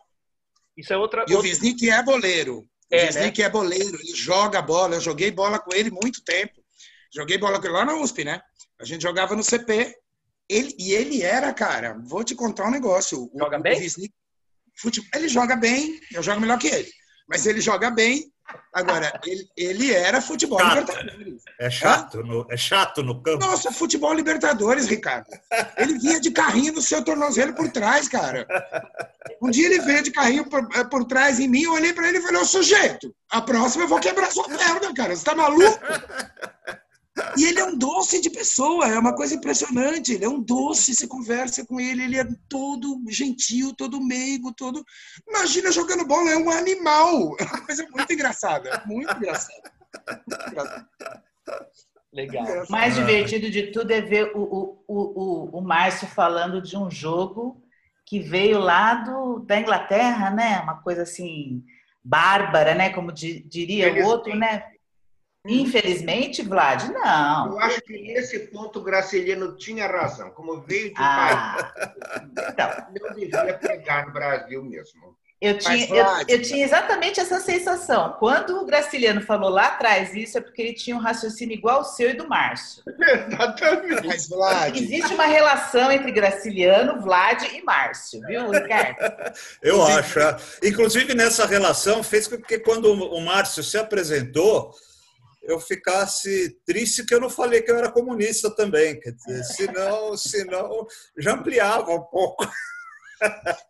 Isso 0.77 0.92
é 0.92 0.96
outra. 0.96 1.25
E 1.29 1.35
o 1.35 1.40
Wisnik 1.40 1.88
é 1.88 2.03
boleiro. 2.03 2.59
O 2.59 2.94
é, 2.94 3.07
Wisnik 3.07 3.40
né? 3.40 3.46
é 3.46 3.49
boleiro, 3.49 3.96
ele 3.96 4.14
joga 4.14 4.61
bola. 4.61 4.96
Eu 4.96 5.01
joguei 5.01 5.31
bola 5.31 5.59
com 5.59 5.72
ele 5.72 5.90
muito 5.90 6.22
tempo 6.22 6.65
Joguei 7.16 7.38
bola 7.38 7.59
com 7.59 7.66
ele 7.66 7.72
lá 7.72 7.85
na 7.87 7.94
USP, 7.94 8.24
né? 8.24 8.42
A 8.79 8.85
gente 8.85 9.00
jogava 9.00 9.35
no 9.35 9.42
CP. 9.42 9.96
Ele, 10.48 10.76
e 10.79 10.92
ele 10.92 11.22
era, 11.22 11.52
cara, 11.55 11.98
vou 12.05 12.22
te 12.22 12.35
contar 12.35 12.68
um 12.68 12.70
negócio. 12.70 13.31
Joga 13.35 13.59
o, 13.59 13.62
bem? 13.62 13.87
O 13.87 13.90
futebol, 14.76 15.09
ele 15.14 15.26
joga 15.26 15.57
bem, 15.57 15.98
eu 16.12 16.22
jogo 16.22 16.42
melhor 16.42 16.59
que 16.59 16.68
ele. 16.68 16.90
Mas 17.26 17.46
ele 17.46 17.62
joga 17.62 17.90
bem. 17.90 18.31
Agora, 18.72 19.11
ele, 19.26 19.48
ele 19.57 19.92
era 19.92 20.20
futebol 20.20 20.61
Chato. 20.61 20.79
Libertadores. 20.79 21.42
É 21.59 21.70
chato, 21.70 22.22
no, 22.22 22.46
é 22.50 22.57
chato 22.57 23.02
no 23.02 23.22
campo. 23.22 23.44
Nossa, 23.44 23.72
futebol 23.72 24.12
Libertadores, 24.12 24.87
Ricardo. 24.87 25.26
Ele 25.79 25.98
vinha 25.98 26.20
de 26.20 26.31
carrinho 26.31 26.74
no 26.74 26.83
seu 26.83 27.02
tornozelo 27.02 27.55
por 27.55 27.72
trás, 27.72 28.09
cara. 28.09 28.46
Um 29.42 29.50
dia 29.50 29.66
ele 29.66 29.81
veio 29.81 30.02
de 30.02 30.11
carrinho 30.11 30.48
por, 30.48 30.68
eh, 30.76 30.85
por 30.85 31.05
trás 31.07 31.40
em 31.40 31.48
mim, 31.48 31.62
eu 31.62 31.72
olhei 31.72 31.94
pra 31.94 32.09
ele 32.09 32.18
e 32.18 32.22
falei, 32.22 32.42
ô 32.42 32.44
sujeito, 32.44 33.12
a 33.31 33.40
próxima 33.40 33.85
eu 33.85 33.88
vou 33.88 33.98
quebrar 33.98 34.31
sua 34.31 34.44
perna, 34.44 34.94
cara. 34.94 35.16
Você 35.16 35.24
tá 35.24 35.35
maluco? 35.35 35.81
E 37.37 37.44
ele 37.44 37.59
é 37.59 37.64
um 37.64 37.76
doce 37.76 38.20
de 38.20 38.29
pessoa, 38.29 38.87
é 38.87 38.98
uma 38.98 39.14
coisa 39.14 39.35
impressionante. 39.35 40.12
Ele 40.12 40.24
é 40.24 40.29
um 40.29 40.40
doce, 40.40 40.94
você 40.94 41.07
conversa 41.07 41.64
com 41.64 41.81
ele, 41.81 42.05
ele 42.05 42.18
é 42.18 42.26
todo 42.48 43.02
gentil, 43.09 43.74
todo 43.74 44.05
meigo, 44.05 44.52
todo. 44.52 44.85
Imagina 45.26 45.72
jogando 45.72 46.07
bola, 46.07 46.31
é 46.31 46.37
um 46.37 46.50
animal. 46.50 47.35
É 47.40 47.44
uma 47.44 47.64
coisa 47.64 47.88
muito 47.90 48.12
engraçada, 48.12 48.83
muito 48.87 49.16
engraçada. 49.16 49.72
Muito 50.26 50.50
engraçada. 50.50 50.88
Legal. 52.12 52.44
O 52.64 52.72
mais 52.72 52.94
divertido 52.94 53.50
de 53.50 53.64
tudo 53.70 53.90
é 53.90 54.00
ver 54.00 54.33
o, 54.35 54.40
o, 54.40 54.85
o, 54.88 55.59
o, 55.59 55.61
Márcio 55.61 56.09
falando 56.09 56.62
de 56.62 56.76
um 56.76 56.90
jogo 56.90 57.62
que 58.05 58.18
veio 58.18 58.59
lá 58.59 58.94
do, 58.94 59.40
da 59.40 59.61
Inglaterra, 59.61 60.31
né? 60.31 60.61
Uma 60.61 60.81
coisa 60.81 61.02
assim, 61.02 61.62
bárbara, 62.02 62.74
né? 62.74 62.90
Como 62.90 63.12
diria 63.12 63.92
o 63.92 64.07
outro, 64.07 64.35
né? 64.35 64.64
Infelizmente, 65.48 66.42
Vlad, 66.42 66.88
não. 66.90 67.52
Eu 67.52 67.61
acho 67.61 67.80
que 67.82 67.92
nesse 68.00 68.38
ponto 68.48 68.78
o 68.78 68.82
Graciliano 68.82 69.56
tinha 69.56 69.87
razão. 69.87 70.30
Como 70.30 70.61
veio 70.62 70.88
de 70.88 70.94
Ah, 70.98 71.72
então. 72.30 72.70
não 73.00 73.14
devia 73.14 73.54
pegar 73.54 74.06
no 74.06 74.12
Brasil 74.12 74.62
mesmo. 74.64 75.16
Eu 75.38 75.59
tinha, 75.59 75.87
eu, 75.94 76.06
eu 76.28 76.42
tinha 76.42 76.64
exatamente 76.64 77.20
essa 77.20 77.38
sensação. 77.38 78.16
Quando 78.18 78.59
o 78.59 78.64
Graciliano 78.64 79.20
falou 79.20 79.50
lá 79.50 79.66
atrás 79.66 80.14
isso, 80.14 80.38
é 80.38 80.40
porque 80.40 80.62
ele 80.62 80.72
tinha 80.72 80.96
um 80.96 80.98
raciocínio 80.98 81.54
igual 81.54 81.76
ao 81.78 81.85
seu 81.85 82.09
e 82.09 82.14
do 82.14 82.26
Márcio. 82.26 82.82
Exatamente. 82.98 84.06
Mas, 84.06 84.28
Vlad, 84.30 84.74
Existe 84.74 85.12
uma 85.12 85.26
relação 85.26 85.92
entre 85.92 86.11
Graciliano, 86.11 87.02
Vlad 87.02 87.42
e 87.52 87.62
Márcio, 87.62 88.22
viu, 88.26 88.50
Ricardo? 88.50 88.96
Eu 89.62 89.82
acho. 89.82 90.18
é. 90.20 90.37
Inclusive, 90.64 91.14
nessa 91.14 91.44
relação, 91.44 92.02
fez 92.02 92.26
com 92.26 92.38
que 92.38 92.59
quando 92.59 92.90
o 92.90 93.20
Márcio 93.20 93.62
se 93.62 93.76
apresentou, 93.76 94.72
eu 95.46 95.61
ficasse 95.61 96.59
triste 96.66 97.04
que 97.04 97.14
eu 97.14 97.20
não 97.20 97.30
falei 97.30 97.62
que 97.62 97.70
eu 97.70 97.76
era 97.76 97.90
comunista 97.90 98.50
também. 98.50 98.98
Quer 99.00 99.12
dizer, 99.12 99.44
senão, 99.44 100.16
senão 100.16 100.87
já 101.18 101.35
ampliava 101.35 101.92
um 101.92 102.02
pouco. 102.02 102.46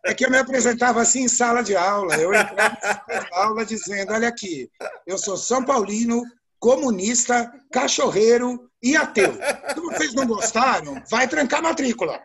é 0.05 0.13
que 0.13 0.25
eu 0.25 0.29
me 0.29 0.37
apresentava 0.37 1.01
assim 1.01 1.23
em 1.23 1.27
sala 1.27 1.61
de 1.61 1.75
aula. 1.75 2.15
Eu 2.15 2.33
entrava 2.33 2.77
em 2.77 2.81
sala 2.81 3.23
de 3.23 3.33
aula 3.33 3.65
dizendo: 3.65 4.13
olha 4.13 4.27
aqui, 4.27 4.69
eu 5.05 5.17
sou 5.17 5.37
São 5.37 5.63
Paulino, 5.63 6.21
comunista, 6.59 7.51
cachorreiro 7.71 8.69
e 8.81 8.95
ateu. 8.95 9.33
Se 9.73 9.79
vocês 9.79 10.13
não 10.13 10.25
gostaram, 10.27 11.01
vai 11.09 11.27
trancar 11.27 11.59
a 11.59 11.63
matrícula. 11.63 12.19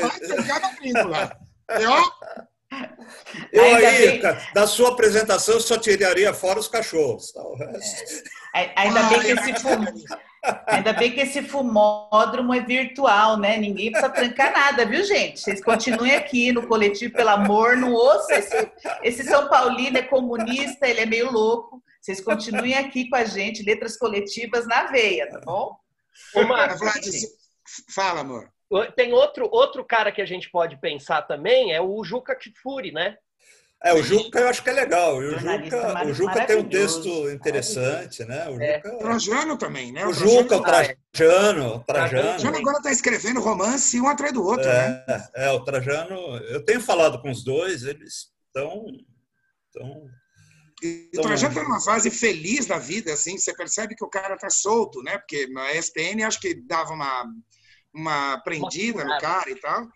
Vai 0.00 0.20
trancar 0.20 0.62
matrícula. 0.62 1.38
E, 1.78 1.84
ó, 1.84 2.10
Eu 3.52 3.64
Ainda 3.64 3.88
aí, 3.88 4.18
bem- 4.20 4.36
da 4.54 4.66
sua 4.66 4.90
apresentação, 4.90 5.54
eu 5.54 5.60
só 5.60 5.76
tiraria 5.78 6.32
fora 6.34 6.58
os 6.58 6.68
cachorros. 6.68 7.32
tá? 7.32 7.42
O 7.42 7.54
resto- 7.56 8.22
Ai- 8.54 8.72
Ainda 8.76 9.02
bem 9.04 9.20
que 9.20 9.26
esse 9.30 9.54
fum- 9.60 9.84
Ainda 10.68 10.92
bem 10.92 11.12
que 11.12 11.20
esse 11.20 11.42
fumódromo 11.42 12.54
é 12.54 12.60
virtual, 12.60 13.36
né? 13.36 13.56
Ninguém 13.56 13.90
precisa 13.90 14.12
trancar 14.12 14.52
nada, 14.52 14.86
viu, 14.86 15.04
gente? 15.04 15.40
Vocês 15.40 15.62
continuem 15.62 16.14
aqui 16.14 16.52
no 16.52 16.66
coletivo, 16.66 17.12
pelo 17.12 17.30
amor, 17.30 17.76
não 17.76 17.92
ouça 17.92 18.34
esse, 18.36 18.72
esse 19.02 19.24
São 19.24 19.48
Paulino 19.48 19.98
é 19.98 20.02
comunista, 20.02 20.86
ele 20.86 21.00
é 21.00 21.06
meio 21.06 21.30
louco. 21.30 21.82
Vocês 22.00 22.20
continuem 22.20 22.74
aqui 22.74 23.08
com 23.10 23.16
a 23.16 23.24
gente, 23.24 23.62
letras 23.64 23.98
coletivas 23.98 24.66
na 24.66 24.84
veia, 24.84 25.28
tá 25.28 25.40
bom? 25.40 25.76
Ô, 26.34 26.46
Vlad, 26.46 27.04
fala, 27.90 28.20
amor. 28.20 28.48
Tem 28.96 29.12
outro, 29.12 29.48
outro 29.50 29.84
cara 29.84 30.12
que 30.12 30.20
a 30.22 30.26
gente 30.26 30.50
pode 30.50 30.76
pensar 30.80 31.22
também, 31.22 31.72
é 31.72 31.80
o 31.80 32.02
Juca 32.04 32.36
Kfouri, 32.36 32.92
né? 32.92 33.16
É, 33.82 33.94
o 33.94 34.02
Juca 34.02 34.40
eu 34.40 34.48
acho 34.48 34.62
que 34.62 34.70
é 34.70 34.72
legal. 34.72 35.16
O 35.18 35.38
Juca, 35.38 36.04
o 36.04 36.12
Juca 36.12 36.46
tem 36.46 36.56
um 36.56 36.68
texto 36.68 37.30
interessante, 37.30 38.24
né? 38.24 38.48
O 38.48 38.60
É. 38.60 38.82
Juca, 38.84 38.98
Trajano 38.98 39.56
também, 39.56 39.92
né? 39.92 40.04
o 40.04 40.12
Juca, 40.12 40.56
o 40.56 40.64
Ah, 40.66 40.82
é. 40.82 40.96
Trajano, 41.12 41.76
o 41.76 41.78
Trajano. 41.84 41.84
Trajano 41.84 42.38
Trajano. 42.40 42.56
agora 42.56 42.78
está 42.78 42.90
escrevendo 42.90 43.40
romance 43.40 44.00
um 44.00 44.08
atrás 44.08 44.32
do 44.32 44.44
outro, 44.44 44.66
né? 44.66 45.04
É, 45.08 45.46
é, 45.46 45.50
o 45.52 45.60
Trajano. 45.62 46.16
Eu 46.48 46.64
tenho 46.64 46.80
falado 46.80 47.22
com 47.22 47.30
os 47.30 47.44
dois, 47.44 47.84
eles 47.84 48.32
estão. 48.48 48.84
estão 49.66 50.04
E 50.82 51.10
o 51.16 51.22
Trajano 51.22 51.52
está 51.52 51.62
numa 51.62 51.80
fase 51.80 52.10
feliz 52.10 52.66
da 52.66 52.78
vida, 52.78 53.12
assim, 53.12 53.38
você 53.38 53.54
percebe 53.54 53.94
que 53.94 54.04
o 54.04 54.10
cara 54.10 54.36
tá 54.36 54.50
solto, 54.50 55.00
né? 55.04 55.18
Porque 55.18 55.46
na 55.46 55.72
ESPN 55.74 56.24
acho 56.26 56.40
que 56.40 56.52
dava 56.66 56.92
uma, 56.94 57.26
uma 57.92 58.38
prendida 58.38 59.04
no 59.04 59.18
cara 59.18 59.50
e 59.50 59.56
tal. 59.56 59.88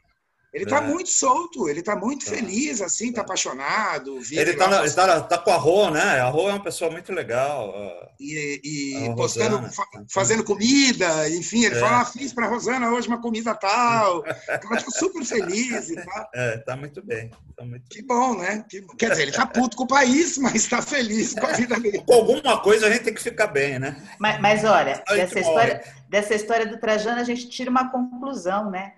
Ele 0.52 0.66
tá 0.66 0.78
É. 0.78 0.80
muito 0.82 1.08
solto, 1.08 1.66
ele 1.66 1.80
tá 1.82 1.96
muito 1.96 2.26
feliz, 2.26 2.82
assim, 2.82 3.10
tá 3.10 3.22
apaixonado. 3.22 4.18
Ele 4.30 4.52
tá, 4.54 4.68
na- 4.68 4.82
ele 4.84 4.92
tá, 4.92 5.20
tá 5.22 5.38
com 5.38 5.50
a 5.50 5.56
Rô, 5.56 5.88
né? 5.90 6.20
A 6.20 6.28
Rô 6.28 6.48
é 6.48 6.52
uma 6.52 6.62
pessoa 6.62 6.90
muito 6.90 7.10
legal. 7.12 7.72
e, 8.20 8.60
e 8.62 9.14
postando, 9.16 9.56
Rosana. 9.56 10.06
fazendo 10.08 10.44
comida, 10.44 11.28
enfim, 11.30 11.64
ele 11.64 11.74
É. 11.74 11.80
fala, 11.80 12.02
ah, 12.02 12.04
fiz 12.04 12.32
para 12.32 12.46
Rosana 12.48 12.90
hoje 12.90 13.08
uma 13.08 13.20
comida 13.20 13.52
tal. 13.54 14.22
Ela 14.46 14.76
tá 14.76 14.90
super 14.90 15.24
feliz 15.24 15.88
e 15.88 15.96
tal. 15.96 16.28
É, 16.34 16.58
tá 16.58 16.76
muito 16.76 17.02
bem. 17.02 17.30
Tá 17.56 17.64
muito... 17.64 17.84
Que 17.88 18.02
bom, 18.02 18.36
né? 18.38 18.64
Que. 18.68 18.82
Quer 18.96 19.10
dizer, 19.10 19.22
ele 19.22 19.32
tá 19.32 19.46
puto 19.46 19.76
com 19.76 19.84
o 19.84 19.88
país, 19.88 20.38
mas 20.38 20.66
tá 20.68 20.80
feliz 20.80 21.34
com 21.34 21.46
a 21.46 21.52
vida 21.52 21.80
dele. 21.80 22.02
Com 22.06 22.12
alguma 22.14 22.60
coisa 22.60 22.86
a 22.86 22.90
gente 22.90 23.02
tem 23.04 23.14
que 23.14 23.22
ficar 23.22 23.48
bem, 23.48 23.78
né? 23.78 24.00
Mas, 24.20 24.40
mas 24.40 24.64
olha, 24.64 25.02
dessa 25.08 25.40
história, 25.40 25.82
dessa 26.08 26.34
história 26.34 26.66
do 26.66 26.78
Trajano, 26.78 27.20
a 27.20 27.24
gente 27.24 27.48
tira 27.48 27.70
uma 27.70 27.90
conclusão, 27.90 28.70
né? 28.70 28.92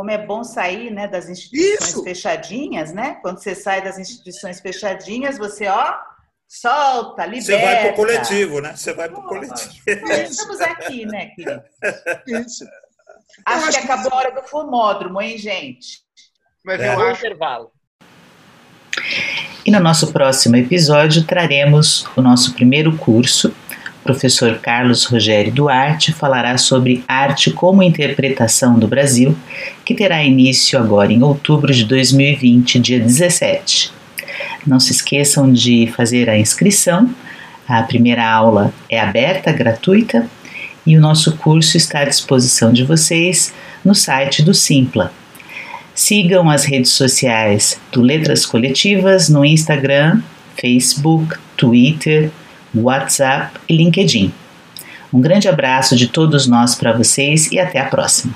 Como 0.00 0.10
é 0.10 0.16
bom 0.16 0.42
sair 0.42 0.90
né, 0.90 1.06
das 1.06 1.28
instituições 1.28 1.90
Isso. 1.90 2.02
fechadinhas, 2.02 2.90
né? 2.90 3.18
Quando 3.20 3.36
você 3.36 3.54
sai 3.54 3.84
das 3.84 3.98
instituições 3.98 4.58
fechadinhas, 4.58 5.36
você, 5.36 5.66
ó, 5.68 5.94
solta, 6.48 7.26
liberta. 7.26 7.44
Você 7.44 7.58
vai 7.58 7.84
pro 7.84 7.96
coletivo, 7.96 8.60
né? 8.62 8.74
Você 8.74 8.94
vai 8.94 9.08
pro 9.10 9.22
coletivo. 9.22 9.78
Nós 10.08 10.20
Estamos 10.30 10.58
aqui, 10.62 11.04
né, 11.04 11.26
querido? 11.36 11.62
Isso. 12.26 12.64
Acho, 13.44 13.68
acho 13.68 13.78
que 13.78 13.86
que 13.86 13.92
acabou 13.92 14.10
a 14.14 14.16
hora 14.16 14.30
do 14.30 14.42
fumódromo, 14.48 15.20
hein, 15.20 15.36
gente? 15.36 15.98
Mas 16.64 16.80
É. 16.80 16.94
eu 16.94 17.00
acho 17.02 17.20
intervalo. 17.20 17.70
E 19.66 19.70
no 19.70 19.80
nosso 19.80 20.10
próximo 20.14 20.56
episódio 20.56 21.26
traremos 21.26 22.06
o 22.16 22.22
nosso 22.22 22.54
primeiro 22.54 22.96
curso. 22.96 23.54
Professor 24.02 24.58
Carlos 24.58 25.04
Rogério 25.04 25.52
Duarte 25.52 26.12
falará 26.12 26.56
sobre 26.56 27.04
arte 27.06 27.50
como 27.50 27.82
interpretação 27.82 28.78
do 28.78 28.88
Brasil, 28.88 29.36
que 29.84 29.94
terá 29.94 30.22
início 30.22 30.78
agora 30.78 31.12
em 31.12 31.22
outubro 31.22 31.72
de 31.72 31.84
2020, 31.84 32.78
dia 32.78 32.98
17. 32.98 33.92
Não 34.66 34.80
se 34.80 34.92
esqueçam 34.92 35.52
de 35.52 35.86
fazer 35.94 36.28
a 36.30 36.38
inscrição. 36.38 37.10
A 37.68 37.82
primeira 37.82 38.28
aula 38.28 38.72
é 38.88 38.98
aberta, 38.98 39.52
gratuita, 39.52 40.26
e 40.86 40.96
o 40.96 41.00
nosso 41.00 41.36
curso 41.36 41.76
está 41.76 42.00
à 42.00 42.04
disposição 42.04 42.72
de 42.72 42.82
vocês 42.84 43.52
no 43.84 43.94
site 43.94 44.42
do 44.42 44.54
Simpla. 44.54 45.12
Sigam 45.94 46.48
as 46.48 46.64
redes 46.64 46.92
sociais 46.92 47.78
do 47.92 48.00
Letras 48.00 48.46
Coletivas 48.46 49.28
no 49.28 49.44
Instagram, 49.44 50.22
Facebook, 50.56 51.36
Twitter, 51.56 52.30
WhatsApp 52.74 53.58
e 53.68 53.76
LinkedIn. 53.76 54.32
Um 55.12 55.20
grande 55.20 55.48
abraço 55.48 55.96
de 55.96 56.06
todos 56.06 56.46
nós 56.46 56.74
para 56.74 56.92
vocês 56.92 57.50
e 57.50 57.58
até 57.58 57.80
a 57.80 57.86
próxima. 57.86 58.34